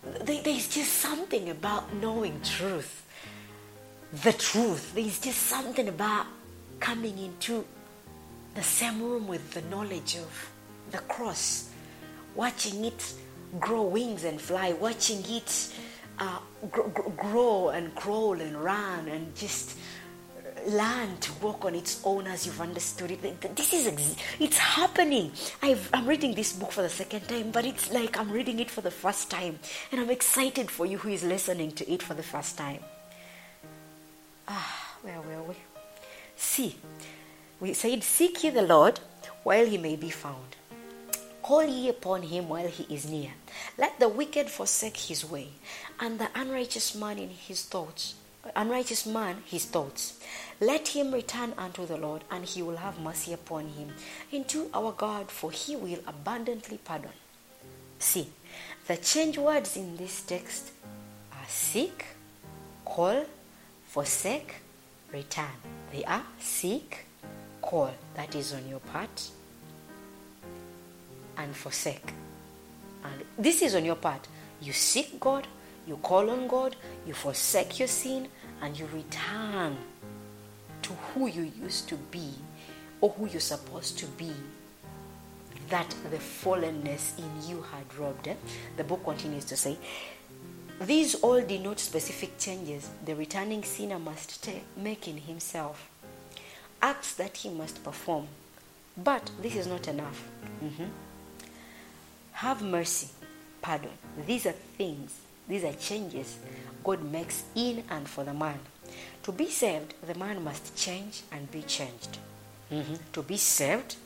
There's 0.02 0.68
just 0.68 0.92
something 0.94 1.50
about 1.50 1.94
knowing 1.94 2.40
truth. 2.42 3.06
The 4.22 4.32
truth. 4.32 4.94
There's 4.94 5.20
just 5.20 5.42
something 5.42 5.88
about 5.88 6.26
coming 6.78 7.18
into 7.18 7.64
the 8.54 8.62
same 8.62 9.02
room 9.02 9.28
with 9.28 9.52
the 9.52 9.62
knowledge 9.62 10.16
of 10.16 10.50
the 10.90 10.98
cross, 10.98 11.70
watching 12.34 12.84
it 12.84 13.14
grow 13.58 13.82
wings 13.82 14.24
and 14.24 14.40
fly, 14.40 14.72
watching 14.72 15.22
it 15.28 15.72
uh, 16.18 16.38
grow, 16.70 16.88
grow 17.16 17.68
and 17.70 17.94
crawl 17.94 18.40
and 18.40 18.56
run 18.56 19.08
and 19.08 19.34
just 19.34 19.76
learn 20.66 21.16
to 21.18 21.32
walk 21.34 21.64
on 21.64 21.74
its 21.74 22.00
own 22.04 22.26
as 22.26 22.46
you've 22.46 22.60
understood 22.60 23.10
it. 23.10 23.56
This 23.56 23.72
is 23.72 23.86
ex- 23.86 24.16
it's 24.38 24.58
happening. 24.58 25.32
i 25.62 25.76
am 25.92 26.06
reading 26.06 26.34
this 26.34 26.52
book 26.52 26.72
for 26.72 26.82
the 26.82 26.88
second 26.88 27.28
time, 27.28 27.50
but 27.50 27.64
it's 27.64 27.92
like 27.92 28.18
I'm 28.18 28.30
reading 28.30 28.58
it 28.60 28.70
for 28.70 28.80
the 28.80 28.90
first 28.90 29.30
time, 29.30 29.58
and 29.90 30.00
I'm 30.00 30.10
excited 30.10 30.70
for 30.70 30.86
you 30.86 30.98
who 30.98 31.10
is 31.10 31.24
listening 31.24 31.72
to 31.72 31.90
it 31.90 32.02
for 32.02 32.14
the 32.14 32.22
first 32.22 32.56
time. 32.58 32.80
Ah, 34.48 34.96
where 35.02 35.20
were 35.20 35.42
we? 35.44 35.54
See, 36.36 36.76
we 37.60 37.74
said, 37.74 38.02
Seek 38.02 38.42
ye 38.42 38.50
the 38.50 38.62
Lord 38.62 39.00
while 39.42 39.66
he 39.66 39.78
may 39.78 39.96
be 39.96 40.10
found. 40.10 40.56
Call 41.42 41.64
ye 41.64 41.88
upon 41.88 42.22
him 42.22 42.48
while 42.48 42.68
he 42.68 42.94
is 42.94 43.08
near. 43.08 43.32
Let 43.76 43.98
the 43.98 44.08
wicked 44.08 44.50
forsake 44.50 44.96
his 44.96 45.28
way, 45.28 45.48
and 45.98 46.18
the 46.18 46.28
unrighteous 46.34 46.94
man 46.94 47.18
in 47.18 47.30
his 47.30 47.64
thoughts 47.64 48.14
unrighteous 48.56 49.06
man 49.06 49.42
his 49.46 49.64
thoughts. 49.64 50.18
Let 50.60 50.88
him 50.88 51.12
return 51.12 51.54
unto 51.56 51.86
the 51.86 51.96
Lord, 51.96 52.22
and 52.30 52.44
he 52.44 52.60
will 52.60 52.76
have 52.76 53.00
mercy 53.00 53.32
upon 53.32 53.68
him, 53.68 53.94
and 54.30 54.46
to 54.48 54.68
our 54.74 54.92
God, 54.92 55.30
for 55.30 55.50
he 55.50 55.74
will 55.74 56.00
abundantly 56.06 56.78
pardon. 56.84 57.12
See, 57.98 58.28
the 58.86 58.98
change 58.98 59.38
words 59.38 59.76
in 59.78 59.96
this 59.96 60.20
text 60.20 60.70
are 61.32 61.48
seek, 61.48 62.04
call, 62.84 63.24
forsake, 63.86 64.56
return. 65.10 65.46
They 65.92 66.04
are 66.04 66.24
seek, 66.38 67.06
call, 67.62 67.92
that 68.14 68.34
is 68.34 68.52
on 68.52 68.68
your 68.68 68.80
part, 68.80 69.30
and 71.38 71.56
forsake. 71.56 72.12
And 73.02 73.24
this 73.38 73.62
is 73.62 73.74
on 73.74 73.86
your 73.86 73.96
part. 73.96 74.28
You 74.60 74.74
seek 74.74 75.18
God, 75.18 75.46
you 75.86 75.96
call 75.96 76.28
on 76.28 76.46
God, 76.48 76.76
you 77.06 77.14
forsake 77.14 77.78
your 77.78 77.88
sin, 77.88 78.28
and 78.60 78.78
you 78.78 78.86
return 78.92 79.78
to 80.90 80.96
who 81.12 81.28
you 81.28 81.52
used 81.62 81.88
to 81.88 81.94
be 82.10 82.30
or 83.00 83.10
who 83.10 83.26
you're 83.28 83.40
supposed 83.40 83.96
to 83.98 84.06
be 84.06 84.32
that 85.68 85.94
the 86.10 86.16
fallenness 86.16 87.16
in 87.16 87.48
you 87.48 87.62
had 87.62 87.94
robbed. 87.96 88.26
Eh? 88.26 88.34
The 88.76 88.82
book 88.82 89.04
continues 89.04 89.44
to 89.46 89.56
say, 89.56 89.78
These 90.80 91.14
all 91.16 91.40
denote 91.42 91.78
specific 91.78 92.38
changes 92.38 92.90
the 93.04 93.14
returning 93.14 93.62
sinner 93.62 94.00
must 94.00 94.50
make 94.76 95.06
in 95.06 95.18
himself, 95.18 95.88
acts 96.82 97.14
that 97.14 97.36
he 97.36 97.50
must 97.50 97.84
perform. 97.84 98.26
But 98.96 99.30
this 99.40 99.54
is 99.54 99.68
not 99.68 99.86
enough. 99.86 100.28
Mm-hmm. 100.64 100.90
have 102.32 102.62
mercy, 102.62 103.08
pardon. 103.62 103.92
These 104.26 104.46
are 104.46 104.58
things, 104.76 105.20
these 105.48 105.62
are 105.62 105.72
changes 105.74 106.38
God 106.82 107.04
makes 107.04 107.44
in 107.54 107.84
and 107.90 108.08
for 108.08 108.24
the 108.24 108.34
man. 108.34 108.58
To 109.24 109.32
be 109.32 109.48
saved, 109.48 109.94
the 110.06 110.14
man 110.14 110.42
must 110.42 110.76
change 110.76 111.22
and 111.32 111.50
be 111.50 111.62
changed. 111.62 112.18
Mm-hmm. 112.72 112.94
To 113.12 113.22
be 113.22 113.36
saved, 113.36 113.96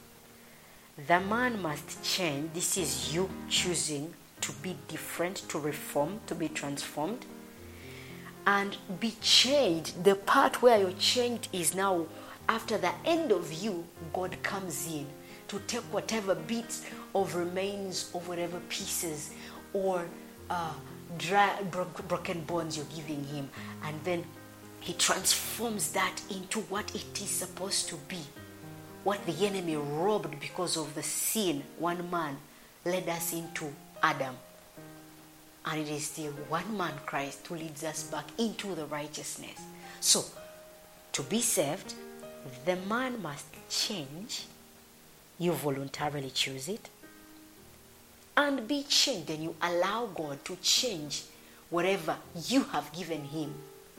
the 1.06 1.20
man 1.20 1.60
must 1.60 2.02
change. 2.02 2.52
This 2.54 2.76
is 2.76 3.14
you 3.14 3.28
choosing 3.48 4.14
to 4.40 4.52
be 4.62 4.76
different, 4.88 5.36
to 5.48 5.58
reform, 5.58 6.20
to 6.26 6.34
be 6.34 6.48
transformed, 6.48 7.24
and 8.46 8.76
be 9.00 9.14
changed. 9.20 10.04
The 10.04 10.14
part 10.14 10.62
where 10.62 10.78
you're 10.78 10.92
changed 10.92 11.48
is 11.52 11.74
now 11.74 12.06
after 12.48 12.76
the 12.76 12.92
end 13.04 13.32
of 13.32 13.52
you, 13.52 13.84
God 14.12 14.36
comes 14.42 14.86
in 14.86 15.06
to 15.48 15.58
take 15.66 15.82
whatever 15.92 16.34
bits 16.34 16.84
of 17.14 17.34
remains 17.34 18.10
of 18.14 18.28
whatever 18.28 18.60
pieces 18.68 19.30
or 19.72 20.06
uh, 20.50 20.72
dry, 21.16 21.62
bro- 21.70 21.86
broken 22.08 22.42
bones 22.42 22.76
you're 22.76 22.86
giving 22.94 23.24
Him, 23.24 23.48
and 23.84 23.98
then 24.04 24.24
He 24.84 24.92
transforms 24.92 25.92
that 25.92 26.20
into 26.30 26.60
what 26.60 26.94
it 26.94 27.18
is 27.18 27.30
supposed 27.30 27.88
to 27.88 27.96
be. 28.06 28.18
What 29.02 29.24
the 29.24 29.46
enemy 29.46 29.76
robbed 29.76 30.38
because 30.40 30.76
of 30.76 30.94
the 30.94 31.02
sin, 31.02 31.62
one 31.78 32.10
man 32.10 32.36
led 32.84 33.08
us 33.08 33.32
into 33.32 33.72
Adam. 34.02 34.36
And 35.64 35.80
it 35.80 35.88
is 35.88 36.04
still 36.04 36.32
one 36.50 36.76
man, 36.76 36.92
Christ, 37.06 37.46
who 37.46 37.54
leads 37.54 37.82
us 37.82 38.02
back 38.02 38.26
into 38.36 38.74
the 38.74 38.84
righteousness. 38.84 39.58
So, 40.00 40.22
to 41.12 41.22
be 41.22 41.40
saved, 41.40 41.94
the 42.66 42.76
man 42.76 43.22
must 43.22 43.46
change. 43.70 44.44
You 45.38 45.52
voluntarily 45.52 46.28
choose 46.28 46.68
it. 46.68 46.90
And 48.36 48.68
be 48.68 48.82
changed, 48.82 49.30
and 49.30 49.44
you 49.44 49.54
allow 49.62 50.10
God 50.14 50.44
to 50.44 50.56
change 50.56 51.22
whatever 51.70 52.18
you 52.46 52.64
have 52.64 52.92
given 52.92 53.24
Him 53.24 53.54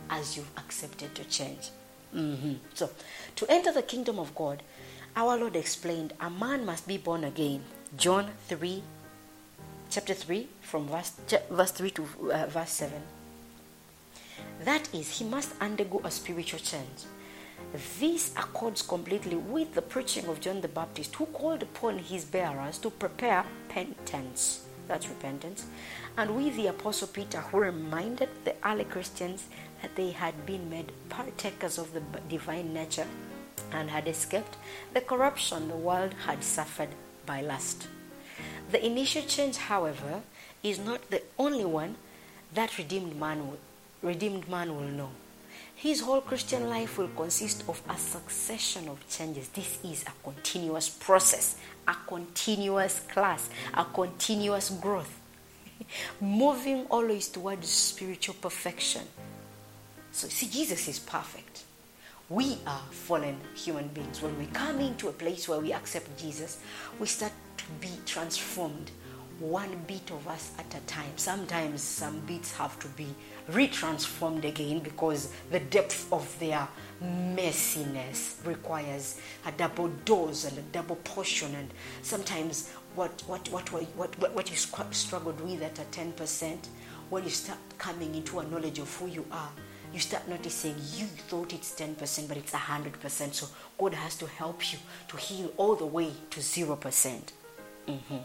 as 0.09 0.37
you've 0.37 0.51
accepted 0.57 1.15
to 1.15 1.23
change. 1.25 1.69
Mm-hmm. 2.13 2.53
So, 2.73 2.89
to 3.35 3.45
enter 3.49 3.71
the 3.71 3.81
kingdom 3.81 4.19
of 4.19 4.33
God, 4.35 4.63
our 5.15 5.37
Lord 5.37 5.55
explained 5.55 6.13
a 6.19 6.29
man 6.29 6.65
must 6.65 6.87
be 6.87 6.97
born 6.97 7.23
again. 7.23 7.63
John 7.97 8.31
3, 8.47 8.83
chapter 9.89 10.13
3, 10.13 10.47
from 10.61 10.87
verse, 10.87 11.11
verse 11.49 11.71
3 11.71 11.89
to 11.91 12.07
uh, 12.31 12.45
verse 12.47 12.71
7. 12.71 13.01
That 14.63 14.93
is, 14.93 15.19
he 15.19 15.25
must 15.25 15.53
undergo 15.61 16.01
a 16.03 16.11
spiritual 16.11 16.59
change. 16.59 17.05
This 17.99 18.31
accords 18.37 18.81
completely 18.81 19.35
with 19.35 19.73
the 19.73 19.81
preaching 19.81 20.27
of 20.27 20.39
John 20.39 20.61
the 20.61 20.67
Baptist, 20.67 21.15
who 21.15 21.25
called 21.27 21.63
upon 21.63 21.99
his 21.99 22.25
bearers 22.25 22.77
to 22.79 22.89
prepare 22.89 23.45
penitence, 23.69 24.65
that's 24.87 25.07
repentance, 25.07 25.65
and 26.17 26.35
with 26.35 26.55
the 26.55 26.67
Apostle 26.67 27.07
Peter, 27.07 27.39
who 27.39 27.59
reminded 27.59 28.29
the 28.43 28.55
early 28.65 28.85
Christians 28.85 29.47
they 29.95 30.11
had 30.11 30.45
been 30.45 30.69
made 30.69 30.91
partakers 31.09 31.77
of 31.77 31.93
the 31.93 32.01
divine 32.29 32.73
nature 32.73 33.07
and 33.71 33.89
had 33.89 34.07
escaped 34.07 34.57
the 34.93 35.01
corruption 35.01 35.67
the 35.67 35.75
world 35.75 36.13
had 36.25 36.43
suffered 36.43 36.89
by 37.25 37.41
lust. 37.41 37.87
The 38.71 38.85
initial 38.85 39.23
change, 39.23 39.57
however, 39.57 40.21
is 40.63 40.79
not 40.79 41.09
the 41.09 41.21
only 41.37 41.65
one 41.65 41.95
that 42.53 42.77
redeemed 42.77 43.15
man 43.19 43.47
will, 43.47 43.59
redeemed 44.01 44.49
man 44.49 44.75
will 44.75 44.87
know. 44.87 45.09
His 45.75 46.01
whole 46.01 46.21
Christian 46.21 46.69
life 46.69 46.97
will 46.97 47.09
consist 47.09 47.63
of 47.67 47.81
a 47.89 47.97
succession 47.97 48.87
of 48.87 49.07
changes. 49.09 49.49
This 49.49 49.77
is 49.83 50.03
a 50.03 50.13
continuous 50.23 50.89
process, 50.89 51.57
a 51.87 51.95
continuous 52.07 53.01
class, 53.01 53.49
a 53.73 53.83
continuous 53.85 54.69
growth, 54.69 55.19
moving 56.21 56.85
always 56.89 57.27
towards 57.27 57.69
spiritual 57.69 58.35
perfection. 58.41 59.03
So, 60.15 60.29
see, 60.29 60.47
Jesus 60.47 60.87
is 60.87 60.97
perfect. 60.97 61.65
We 62.29 62.57
are 62.65 62.81
fallen 62.89 63.37
human 63.53 63.89
beings. 63.89 64.21
When 64.21 64.39
we 64.39 64.45
come 64.45 64.79
into 64.79 65.09
a 65.09 65.11
place 65.11 65.49
where 65.49 65.59
we 65.59 65.73
accept 65.73 66.17
Jesus, 66.17 66.59
we 66.97 67.05
start 67.05 67.33
to 67.57 67.65
be 67.81 67.89
transformed 68.05 68.91
one 69.39 69.75
bit 69.85 70.09
of 70.11 70.25
us 70.29 70.53
at 70.57 70.73
a 70.73 70.79
time. 70.87 71.11
Sometimes 71.17 71.81
some 71.81 72.21
bits 72.21 72.55
have 72.55 72.79
to 72.79 72.87
be 72.87 73.07
retransformed 73.51 74.45
again 74.45 74.79
because 74.79 75.33
the 75.51 75.59
depth 75.59 76.07
of 76.13 76.39
their 76.39 76.65
messiness 77.03 78.37
requires 78.45 79.19
a 79.45 79.51
double 79.51 79.89
dose 80.05 80.45
and 80.45 80.57
a 80.57 80.61
double 80.71 80.95
portion. 80.95 81.53
And 81.55 81.69
sometimes 82.03 82.71
what 82.95 83.21
what 83.27 83.49
what 83.49 83.69
what 83.73 84.17
what, 84.17 84.33
what 84.33 84.49
you 84.49 84.55
struggled 84.55 85.41
with 85.41 85.61
at 85.61 85.77
a 85.77 85.83
ten 85.91 86.13
percent, 86.13 86.69
when 87.09 87.25
you 87.25 87.29
start 87.29 87.59
coming 87.77 88.15
into 88.15 88.39
a 88.39 88.47
knowledge 88.47 88.79
of 88.79 88.95
who 88.95 89.07
you 89.07 89.25
are, 89.29 89.51
you 89.93 89.99
start 89.99 90.27
noticing 90.27 90.75
you 90.93 91.05
thought 91.05 91.53
it's 91.53 91.73
10%, 91.73 92.27
but 92.27 92.37
it's 92.37 92.51
100%. 92.51 93.33
So 93.33 93.47
God 93.77 93.93
has 93.93 94.15
to 94.17 94.27
help 94.27 94.71
you 94.71 94.79
to 95.07 95.17
heal 95.17 95.51
all 95.57 95.75
the 95.75 95.85
way 95.85 96.11
to 96.31 96.39
0%. 96.39 96.79
percent 96.79 97.33
mm-hmm. 97.87 98.17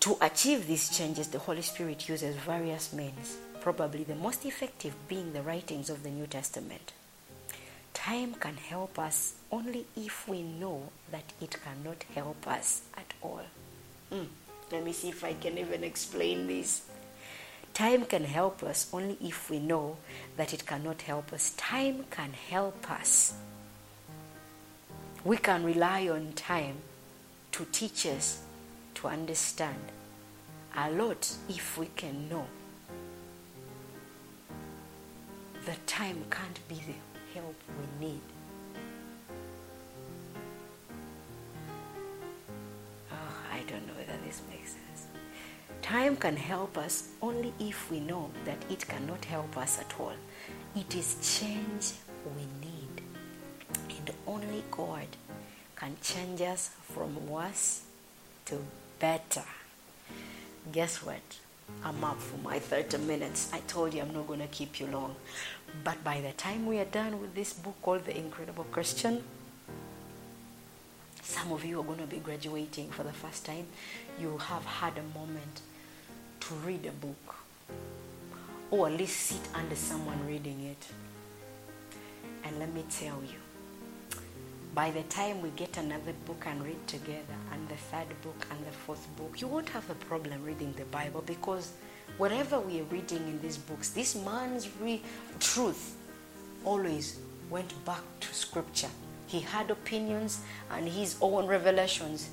To 0.00 0.16
achieve 0.20 0.68
these 0.68 0.96
changes, 0.96 1.28
the 1.28 1.40
Holy 1.40 1.62
Spirit 1.62 2.08
uses 2.08 2.36
various 2.36 2.92
means, 2.92 3.38
probably 3.60 4.04
the 4.04 4.14
most 4.14 4.46
effective 4.46 4.94
being 5.08 5.32
the 5.32 5.42
writings 5.42 5.90
of 5.90 6.04
the 6.04 6.10
New 6.10 6.28
Testament. 6.28 6.92
Time 7.92 8.34
can 8.34 8.56
help 8.56 8.98
us 9.00 9.34
only 9.50 9.84
if 9.96 10.28
we 10.28 10.42
know 10.42 10.90
that 11.10 11.24
it 11.40 11.56
cannot 11.60 12.04
help 12.14 12.46
us 12.46 12.82
at 12.96 13.14
all. 13.20 13.42
Mm. 14.12 14.26
Let 14.70 14.84
me 14.84 14.92
see 14.92 15.08
if 15.08 15.24
I 15.24 15.32
can 15.32 15.58
even 15.58 15.82
explain 15.82 16.46
this. 16.46 16.82
Time 17.76 18.06
can 18.06 18.24
help 18.24 18.62
us 18.62 18.88
only 18.90 19.18
if 19.20 19.50
we 19.50 19.58
know 19.58 19.98
that 20.38 20.54
it 20.54 20.64
cannot 20.64 21.02
help 21.02 21.30
us. 21.34 21.52
Time 21.58 22.06
can 22.10 22.32
help 22.32 22.90
us. 22.90 23.34
We 25.26 25.36
can 25.36 25.62
rely 25.62 26.08
on 26.08 26.32
time 26.32 26.76
to 27.52 27.66
teach 27.66 28.06
us 28.06 28.40
to 28.94 29.08
understand 29.08 29.92
a 30.74 30.90
lot 30.90 31.30
if 31.50 31.76
we 31.76 31.88
can 31.94 32.30
know 32.30 32.46
that 35.66 35.86
time 35.86 36.24
can't 36.30 36.66
be 36.68 36.76
the 36.76 37.38
help 37.38 37.56
we 37.78 38.06
need. 38.06 38.35
Time 45.96 46.16
can 46.16 46.36
help 46.36 46.76
us 46.76 47.08
only 47.22 47.54
if 47.58 47.90
we 47.90 48.00
know 48.00 48.30
that 48.44 48.62
it 48.68 48.86
cannot 48.86 49.24
help 49.24 49.56
us 49.56 49.78
at 49.78 49.94
all. 49.98 50.12
It 50.76 50.94
is 50.94 51.16
change 51.22 51.92
we 52.36 52.42
need. 52.60 53.00
And 53.96 54.10
only 54.26 54.62
God 54.70 55.06
can 55.74 55.96
change 56.02 56.42
us 56.42 56.68
from 56.82 57.26
worse 57.26 57.84
to 58.44 58.58
better. 58.98 59.44
Guess 60.70 61.02
what? 61.02 61.22
I'm 61.82 62.04
up 62.04 62.20
for 62.20 62.36
my 62.46 62.58
30 62.58 62.98
minutes. 62.98 63.50
I 63.54 63.60
told 63.60 63.94
you 63.94 64.02
I'm 64.02 64.12
not 64.12 64.26
going 64.26 64.40
to 64.40 64.48
keep 64.48 64.78
you 64.78 64.88
long. 64.88 65.16
But 65.82 66.04
by 66.04 66.20
the 66.20 66.32
time 66.32 66.66
we 66.66 66.78
are 66.78 66.84
done 67.00 67.22
with 67.22 67.34
this 67.34 67.54
book 67.54 67.76
called 67.80 68.04
The 68.04 68.18
Incredible 68.18 68.64
Christian, 68.64 69.24
some 71.22 71.52
of 71.52 71.64
you 71.64 71.80
are 71.80 71.84
going 71.84 72.00
to 72.00 72.06
be 72.06 72.18
graduating 72.18 72.90
for 72.90 73.02
the 73.02 73.14
first 73.14 73.46
time. 73.46 73.64
You 74.20 74.36
have 74.36 74.66
had 74.66 74.92
a 74.98 75.18
moment 75.18 75.62
to 76.46 76.54
read 76.54 76.86
a 76.86 76.92
book 76.92 77.34
or 78.70 78.86
at 78.86 78.96
least 78.96 79.18
sit 79.18 79.40
under 79.54 79.74
someone 79.74 80.18
reading 80.28 80.60
it. 80.62 80.86
And 82.44 82.58
let 82.60 82.72
me 82.72 82.84
tell 82.88 83.20
you, 83.22 83.38
by 84.74 84.92
the 84.92 85.02
time 85.04 85.42
we 85.42 85.48
get 85.50 85.76
another 85.76 86.12
book 86.24 86.44
and 86.46 86.62
read 86.62 86.86
together, 86.86 87.36
and 87.52 87.68
the 87.68 87.74
third 87.74 88.06
book 88.22 88.46
and 88.50 88.64
the 88.64 88.70
fourth 88.70 89.08
book, 89.16 89.40
you 89.40 89.48
won't 89.48 89.68
have 89.70 89.88
a 89.90 89.94
problem 89.94 90.44
reading 90.44 90.72
the 90.76 90.84
Bible 90.84 91.22
because 91.26 91.72
whatever 92.18 92.60
we 92.60 92.80
are 92.80 92.84
reading 92.84 93.26
in 93.26 93.40
these 93.40 93.56
books, 93.56 93.88
this 93.90 94.14
man's 94.14 94.68
re- 94.80 95.02
truth 95.40 95.96
always 96.64 97.18
went 97.50 97.84
back 97.84 98.02
to 98.20 98.32
Scripture. 98.32 98.90
He 99.26 99.40
had 99.40 99.70
opinions 99.70 100.40
and 100.70 100.86
his 100.88 101.16
own 101.20 101.46
revelations, 101.46 102.30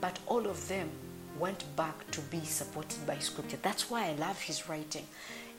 but 0.00 0.18
all 0.26 0.46
of 0.46 0.68
them 0.68 0.88
went 1.38 1.64
back 1.76 2.10
to 2.12 2.20
be 2.22 2.40
supported 2.40 3.06
by 3.06 3.18
scripture. 3.18 3.58
That's 3.62 3.90
why 3.90 4.08
I 4.08 4.12
love 4.14 4.40
his 4.40 4.68
writing. 4.68 5.06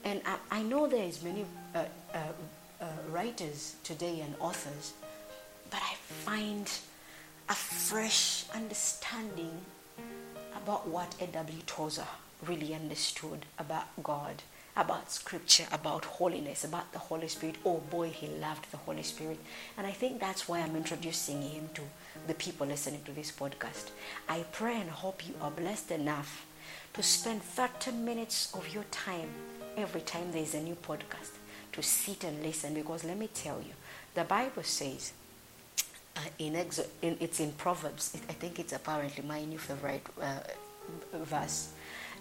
And 0.03 0.21
I, 0.25 0.59
I 0.59 0.61
know 0.61 0.87
there 0.87 1.03
is 1.03 1.23
many 1.23 1.45
uh, 1.75 1.85
uh, 2.13 2.17
uh, 2.81 2.85
writers 3.09 3.75
today 3.83 4.21
and 4.21 4.35
authors, 4.39 4.93
but 5.69 5.81
I 5.81 5.95
find 6.25 6.69
a 7.49 7.53
fresh 7.53 8.45
understanding 8.53 9.51
about 10.55 10.87
what 10.87 11.15
A.W. 11.21 11.59
Tozer 11.65 12.07
really 12.45 12.73
understood 12.73 13.45
about 13.57 13.87
God 14.03 14.43
about 14.77 15.11
scripture, 15.11 15.65
about 15.71 16.05
holiness, 16.05 16.63
about 16.63 16.93
the 16.93 16.99
Holy 16.99 17.27
Spirit. 17.27 17.55
Oh 17.65 17.81
boy, 17.89 18.09
he 18.09 18.27
loved 18.27 18.69
the 18.71 18.77
Holy 18.77 19.01
Spirit. 19.01 19.39
And 19.75 19.87
I 19.87 19.91
think 19.91 20.19
that's 20.19 20.47
why 20.47 20.59
I'm 20.59 20.75
introducing 20.75 21.41
him 21.41 21.69
to 21.73 21.81
the 22.27 22.33
people 22.33 22.67
listening 22.67 23.01
to 23.05 23.11
this 23.11 23.31
podcast. 23.31 23.89
I 24.27 24.45
pray 24.51 24.79
and 24.79 24.89
hope 24.89 25.27
you 25.27 25.33
are 25.41 25.51
blessed 25.51 25.91
enough 25.91 26.45
to 26.93 27.03
spend 27.03 27.43
30 27.43 27.91
minutes 27.91 28.53
of 28.53 28.73
your 28.73 28.85
time 28.85 29.29
every 29.77 30.01
time 30.01 30.31
there's 30.31 30.55
a 30.55 30.61
new 30.61 30.75
podcast 30.75 31.31
to 31.71 31.83
sit 31.83 32.23
and 32.23 32.41
listen 32.41 32.73
because 32.73 33.03
let 33.03 33.17
me 33.17 33.29
tell 33.33 33.59
you, 33.59 33.73
the 34.15 34.23
Bible 34.23 34.63
says, 34.63 35.13
uh, 36.15 36.21
in, 36.39 36.53
Exo- 36.53 36.87
in 37.01 37.17
it's 37.19 37.39
in 37.39 37.51
Proverbs. 37.51 38.17
I 38.27 38.33
think 38.33 38.59
it's 38.59 38.73
apparently 38.73 39.23
my 39.23 39.43
new 39.45 39.59
favorite 39.59 40.01
uh, 40.19 40.39
verse. 41.13 41.69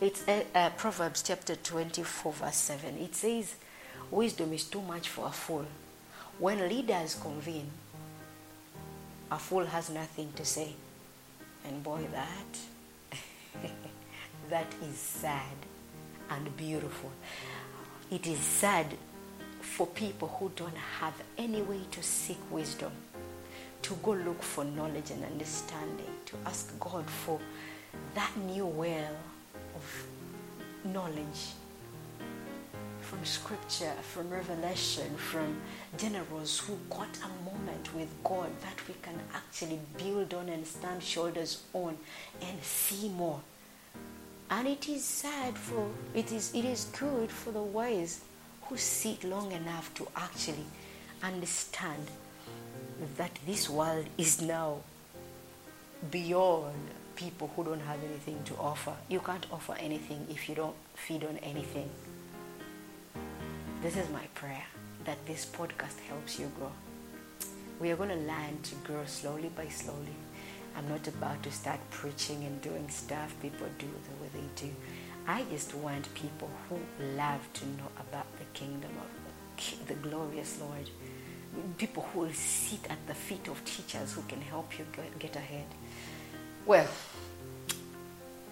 It's 0.01 0.29
uh, 0.29 0.45
uh, 0.55 0.71
Proverbs 0.71 1.23
chapter 1.23 1.57
24, 1.57 2.33
verse 2.35 2.57
7. 2.57 2.99
It 2.99 3.15
says, 3.15 3.55
Wisdom 4.11 4.53
is 4.53 4.65
too 4.65 4.83
much 4.83 5.09
for 5.09 5.27
a 5.27 5.31
fool. 5.31 5.65
When 6.39 6.69
leaders 6.69 7.15
convene, 7.15 7.71
a 9.31 9.39
fool 9.39 9.65
has 9.67 9.91
nothing 9.91 10.33
to 10.37 10.45
say. 10.45 10.73
And 11.67 11.83
boy, 11.83 12.07
that, 12.13 13.61
that 14.51 14.73
is 14.89 14.97
sad 14.97 15.57
and 16.31 16.57
beautiful. 16.57 17.11
It 18.11 18.27
is 18.27 18.39
sad 18.39 18.87
for 19.61 19.87
people 19.89 20.29
who 20.29 20.51
don't 20.55 20.77
have 21.01 21.15
any 21.37 21.63
way 21.63 21.81
to 21.91 22.03
seek 22.03 22.39
wisdom, 22.51 22.93
to 23.83 23.95
go 24.03 24.13
look 24.13 24.43
for 24.43 24.65
knowledge 24.65 25.11
and 25.11 25.25
understanding, 25.25 26.07
to 26.27 26.37
ask 26.47 26.79
God 26.79 27.09
for 27.09 27.41
that 28.15 28.31
new 28.47 28.67
well 28.67 29.17
of 29.75 30.07
knowledge 30.85 31.53
from 33.07 33.25
scripture, 33.25 33.93
from 34.03 34.29
revelation, 34.31 35.15
from 35.17 35.57
generals 35.97 36.59
who 36.59 36.77
got 36.91 37.09
a 37.23 37.45
moment 37.45 37.95
with 37.95 38.09
God 38.25 38.51
that 38.63 38.89
we 38.89 38.95
can 39.01 39.15
actually 39.33 39.79
build 39.97 40.35
on 40.35 40.49
and 40.49 40.67
stand 40.67 41.03
shoulders 41.03 41.63
on 41.73 41.97
and 42.43 42.63
see 42.63 43.09
more. 43.09 43.41
And 44.51 44.67
it 44.67 44.89
is 44.89 45.05
sad 45.05 45.57
for 45.57 45.89
it 46.15 46.33
is 46.33 46.53
it 46.55 46.65
is 46.65 46.87
good 46.99 47.31
for 47.31 47.53
the 47.53 47.63
wise 47.63 48.21
who 48.63 48.77
sit 48.77 49.23
long 49.23 49.53
enough 49.53 49.95
to 49.95 50.09
actually 50.17 50.67
understand 51.23 52.07
that 53.17 53.39
this 53.47 53.71
world 53.71 54.07
is 54.19 54.43
now 54.43 54.79
beyond 56.11 56.75
people 57.15 57.51
who 57.55 57.65
don't 57.65 57.81
have 57.81 57.99
anything 58.05 58.43
to 58.45 58.55
offer. 58.57 58.95
You 59.09 59.21
can't 59.21 59.47
offer 59.53 59.75
anything 59.79 60.27
if 60.29 60.49
you 60.49 60.57
don't 60.57 60.77
feed 60.95 61.23
on 61.25 61.39
anything. 61.39 61.89
This 63.87 63.99
is 63.99 64.11
my 64.11 64.27
prayer 64.35 64.65
that 65.05 65.25
this 65.27 65.47
podcast 65.47 66.01
helps 66.09 66.41
you 66.41 66.51
grow. 66.59 66.73
We 67.79 67.93
are 67.93 67.97
going 67.97 68.09
to 68.09 68.17
learn 68.17 68.59
to 68.65 68.75
grow 68.83 69.05
slowly 69.07 69.49
by 69.55 69.69
slowly. 69.69 70.17
I'm 70.77 70.89
not 70.89 71.07
about 71.07 71.41
to 71.45 71.53
start 71.53 71.79
preaching 71.93 72.43
and 72.43 72.61
doing 72.61 72.89
stuff 72.89 73.37
people 73.41 73.69
do 73.79 73.87
the 73.87 74.21
way 74.21 74.29
they 74.35 74.67
do. 74.67 74.75
I 75.29 75.45
just 75.53 75.73
want 75.73 76.13
people 76.15 76.51
who 76.69 76.81
love 77.17 77.49
to 77.53 77.67
know 77.79 77.91
about 78.01 78.27
the 78.41 78.45
kingdom 78.59 78.91
of 79.01 79.87
the 79.87 79.95
glorious 79.95 80.59
Lord. 80.61 80.91
People 81.79 82.09
who 82.13 82.23
will 82.23 82.33
sit 82.33 82.91
at 82.91 83.07
the 83.07 83.15
feet 83.15 83.47
of 83.47 83.65
teachers 83.65 84.15
who 84.15 84.23
can 84.23 84.41
help 84.41 84.77
you 84.81 84.87
get 85.21 85.37
ahead. 85.37 85.69
Well, 86.67 86.89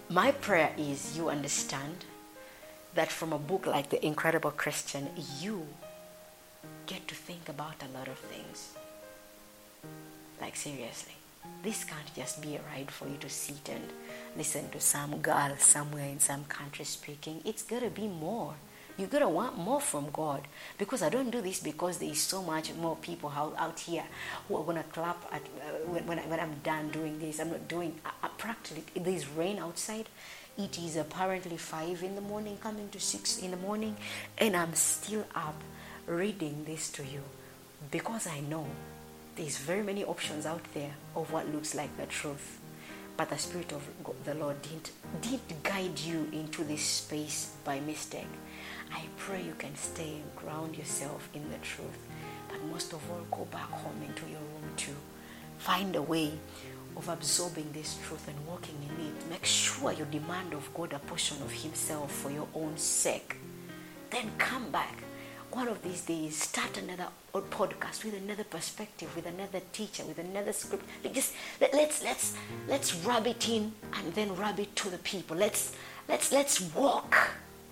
my 0.07 0.31
prayer 0.31 0.71
is 0.77 1.17
you 1.17 1.27
understand 1.27 2.05
that 2.95 3.11
from 3.11 3.33
a 3.33 3.37
book 3.37 3.67
like 3.67 3.89
The 3.89 4.03
Incredible 4.05 4.51
Christian, 4.51 5.09
you 5.39 5.67
get 6.87 7.07
to 7.07 7.15
think 7.15 7.49
about 7.49 7.75
a 7.83 7.97
lot 7.97 8.07
of 8.07 8.17
things. 8.17 8.73
Like, 10.41 10.55
seriously. 10.55 11.13
This 11.61 11.83
can't 11.83 12.13
just 12.15 12.41
be 12.41 12.55
a 12.55 12.61
ride 12.73 12.89
for 12.89 13.07
you 13.07 13.17
to 13.17 13.29
sit 13.29 13.69
and 13.69 13.83
listen 14.35 14.69
to 14.69 14.79
some 14.79 15.17
girl 15.19 15.55
somewhere 15.59 16.05
in 16.05 16.19
some 16.19 16.45
country 16.45 16.85
speaking. 16.85 17.41
It's 17.45 17.63
got 17.63 17.81
to 17.81 17.89
be 17.89 18.07
more. 18.07 18.55
You 18.97 19.07
gotta 19.07 19.27
want 19.27 19.57
more 19.57 19.81
from 19.81 20.09
God 20.11 20.47
because 20.77 21.01
I 21.01 21.09
don't 21.09 21.29
do 21.29 21.41
this 21.41 21.59
because 21.59 21.97
there 21.97 22.09
is 22.09 22.21
so 22.21 22.41
much 22.41 22.73
more 22.75 22.95
people 22.95 23.29
out 23.35 23.77
here 23.79 24.05
who 24.47 24.57
are 24.57 24.63
gonna 24.63 24.83
clap 24.83 25.25
at 25.33 25.41
uh, 25.41 25.85
when, 25.87 26.07
when, 26.07 26.19
I, 26.19 26.21
when 26.23 26.39
I'm 26.39 26.55
done 26.63 26.89
doing 26.91 27.19
this. 27.19 27.39
I'm 27.39 27.51
not 27.51 27.67
doing 27.67 27.99
uh, 28.05 28.29
practically. 28.37 28.83
There's 28.95 29.27
rain 29.27 29.59
outside. 29.59 30.07
It 30.57 30.79
is 30.79 30.95
apparently 30.95 31.57
five 31.57 32.01
in 32.03 32.15
the 32.15 32.21
morning, 32.21 32.57
coming 32.61 32.87
to 32.89 32.99
six 32.99 33.39
in 33.39 33.51
the 33.51 33.57
morning, 33.57 33.97
and 34.37 34.55
I'm 34.55 34.73
still 34.75 35.25
up 35.35 35.61
reading 36.07 36.63
this 36.65 36.89
to 36.91 37.03
you 37.03 37.21
because 37.91 38.27
I 38.27 38.39
know 38.39 38.65
there's 39.35 39.57
very 39.57 39.83
many 39.83 40.05
options 40.05 40.45
out 40.45 40.63
there 40.73 40.93
of 41.15 41.33
what 41.33 41.53
looks 41.53 41.75
like 41.75 41.97
the 41.97 42.05
truth. 42.05 42.59
But 43.17 43.29
the 43.29 43.37
Spirit 43.37 43.71
of 43.71 43.87
the 44.25 44.33
Lord 44.33 44.61
didn't, 44.61 44.91
didn't 45.21 45.63
guide 45.63 45.99
you 45.99 46.27
into 46.33 46.63
this 46.63 46.81
space 46.81 47.51
by 47.63 47.79
mistake. 47.79 48.27
I 48.93 49.03
pray 49.17 49.41
you 49.41 49.55
can 49.57 49.75
stay 49.75 50.21
and 50.21 50.35
ground 50.35 50.77
yourself 50.77 51.29
in 51.33 51.49
the 51.51 51.57
truth. 51.57 51.97
But 52.49 52.63
most 52.65 52.93
of 52.93 53.01
all, 53.09 53.25
go 53.31 53.45
back 53.45 53.69
home 53.69 54.01
into 54.05 54.29
your 54.29 54.39
room 54.39 54.69
too. 54.77 54.95
Find 55.57 55.95
a 55.95 56.01
way 56.01 56.31
of 56.95 57.09
absorbing 57.09 57.71
this 57.73 57.97
truth 58.05 58.27
and 58.27 58.47
walking 58.47 58.77
in 58.83 59.05
it. 59.05 59.29
Make 59.29 59.45
sure 59.45 59.91
you 59.91 60.05
demand 60.05 60.53
of 60.53 60.73
God 60.73 60.93
a 60.93 60.99
portion 60.99 61.41
of 61.41 61.51
Himself 61.51 62.11
for 62.11 62.31
your 62.31 62.47
own 62.53 62.77
sake. 62.77 63.37
Then 64.09 64.31
come 64.37 64.71
back 64.71 65.03
one 65.55 65.69
of 65.69 65.81
these 65.83 66.01
days 66.01 66.35
start 66.35 66.77
another 66.77 67.07
podcast 67.33 68.03
with 68.03 68.13
another 68.13 68.43
perspective 68.43 69.13
with 69.15 69.25
another 69.25 69.61
teacher 69.71 70.03
with 70.03 70.19
another 70.19 70.51
script 70.51 70.83
just 71.13 71.33
let, 71.61 71.73
let's 71.73 72.03
let's 72.03 72.33
let's 72.67 72.93
rub 73.05 73.25
it 73.25 73.47
in 73.47 73.71
and 73.93 74.13
then 74.15 74.35
rub 74.35 74.59
it 74.59 74.75
to 74.75 74.89
the 74.89 74.97
people 74.97 75.37
let's 75.37 75.73
let's 76.09 76.33
let's 76.33 76.59
walk 76.73 77.15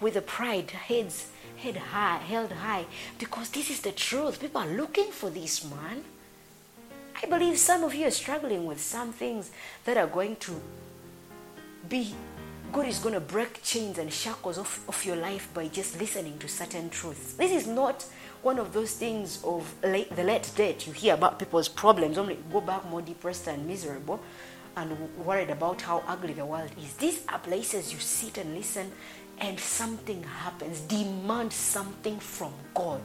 with 0.04 0.18
a 0.18 0.22
pride 0.22 0.70
heads 0.70 1.32
head 1.56 1.78
high 1.78 2.18
held 2.18 2.52
high 2.52 2.86
because 3.18 3.50
this 3.52 3.70
is 3.70 3.80
the 3.80 3.92
truth 3.92 4.42
people 4.42 4.62
are 4.62 4.68
looking 4.68 5.10
for 5.12 5.30
this 5.30 5.63
man 5.63 6.04
i 7.22 7.26
believe 7.26 7.58
some 7.58 7.84
of 7.84 7.96
you 7.96 8.06
are 8.06 8.12
struggling 8.12 8.66
with 8.66 8.82
some 8.82 9.13
things 9.13 9.50
that 9.86 9.96
are 9.98 10.08
going 10.08 10.36
to 10.36 10.62
be 11.88 12.13
God 12.74 12.88
is 12.88 12.98
going 12.98 13.13
to 13.13 13.22
break 13.22 13.62
chains 13.62 14.00
and 14.00 14.12
shackles 14.12 14.58
off, 14.58 14.84
of 14.89 15.06
your 15.06 15.16
life 15.16 15.48
by 15.54 15.68
just 15.68 16.00
listening 16.00 16.39
to 16.39 16.48
certain 16.48 16.89
truths. 16.89 17.34
This 17.34 17.52
is 17.52 17.68
not 17.68 18.04
one 18.42 18.58
of 18.58 18.74
those 18.74 18.94
things 18.94 19.44
of 19.44 19.76
late, 19.84 20.10
the 20.16 20.24
late 20.24 20.52
date 20.56 20.88
you 20.88 20.94
hear 20.94 21.13
about 21.13 21.38
people's 21.38 21.70
problems, 21.70 22.18
only 22.18 22.39
go 22.52 22.62
back 22.62 22.84
more 22.89 23.04
depressed 23.04 23.46
and 23.46 23.68
miserable 23.68 24.20
and 24.76 24.98
worried 25.24 25.50
about 25.52 25.82
how 25.82 26.04
ugly 26.08 26.34
the 26.34 26.46
world 26.46 26.72
is. 26.82 26.94
These 26.94 27.22
are 27.30 27.39
places 27.39 27.94
you 27.94 28.00
sit 28.00 28.38
and 28.39 28.56
listen 28.56 28.92
and 29.39 29.60
something 29.60 30.24
happens. 30.24 30.80
Demand 30.82 31.52
something 31.52 32.19
from 32.19 32.54
God. 32.74 33.02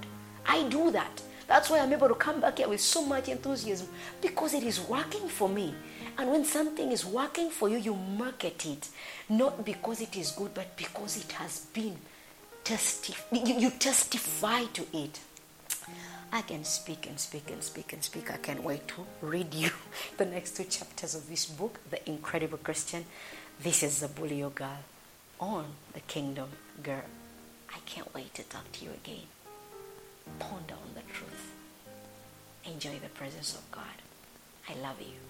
I 0.46 0.68
do 0.68 0.90
that. 0.90 1.22
That's 1.46 1.70
why 1.70 1.80
I'm 1.80 1.92
able 1.92 2.08
to 2.08 2.14
come 2.14 2.40
back 2.40 2.58
here 2.58 2.68
with 2.68 2.80
so 2.80 3.04
much 3.04 3.28
enthusiasm 3.28 3.88
because 4.20 4.52
it 4.52 4.62
is 4.62 4.80
working 4.80 5.28
for 5.28 5.48
me. 5.48 5.74
And 6.18 6.30
when 6.30 6.44
something 6.44 6.92
is 6.92 7.06
working 7.06 7.50
for 7.50 7.68
you, 7.68 7.78
you 7.78 7.94
market 7.94 8.66
it. 8.66 8.88
Not 9.28 9.64
because 9.64 10.00
it 10.00 10.16
is 10.16 10.32
good, 10.32 10.52
but 10.52 10.76
because 10.76 11.16
it 11.16 11.32
has 11.32 11.60
been 11.72 11.96
testif- 12.64 13.24
you, 13.32 13.54
you 13.54 13.70
testify 13.70 14.64
to 14.64 14.84
it. 14.92 15.20
I 16.30 16.42
can 16.42 16.64
speak 16.64 17.06
and 17.06 17.18
speak 17.18 17.50
and 17.50 17.62
speak 17.62 17.94
and 17.94 18.02
speak. 18.04 18.30
I 18.30 18.36
can't 18.36 18.62
wait 18.62 18.86
to 18.88 19.06
read 19.22 19.54
you 19.54 19.70
the 20.18 20.26
next 20.26 20.56
two 20.56 20.64
chapters 20.64 21.14
of 21.14 21.26
this 21.30 21.46
book, 21.46 21.80
The 21.88 22.06
Incredible 22.08 22.58
Christian. 22.58 23.06
This 23.62 23.82
is 23.82 24.02
Zabulio 24.02 24.54
Girl 24.54 24.78
on 25.40 25.66
the 25.92 26.00
Kingdom 26.00 26.48
Girl. 26.82 27.02
I 27.70 27.78
can't 27.86 28.12
wait 28.14 28.34
to 28.34 28.42
talk 28.44 28.70
to 28.72 28.84
you 28.84 28.90
again. 28.90 29.26
Ponder 30.38 30.74
on 30.74 30.94
the 30.94 31.12
truth. 31.12 31.52
Enjoy 32.64 32.98
the 32.98 33.08
presence 33.08 33.54
of 33.54 33.70
God. 33.70 33.84
I 34.68 34.74
love 34.80 35.00
you. 35.00 35.27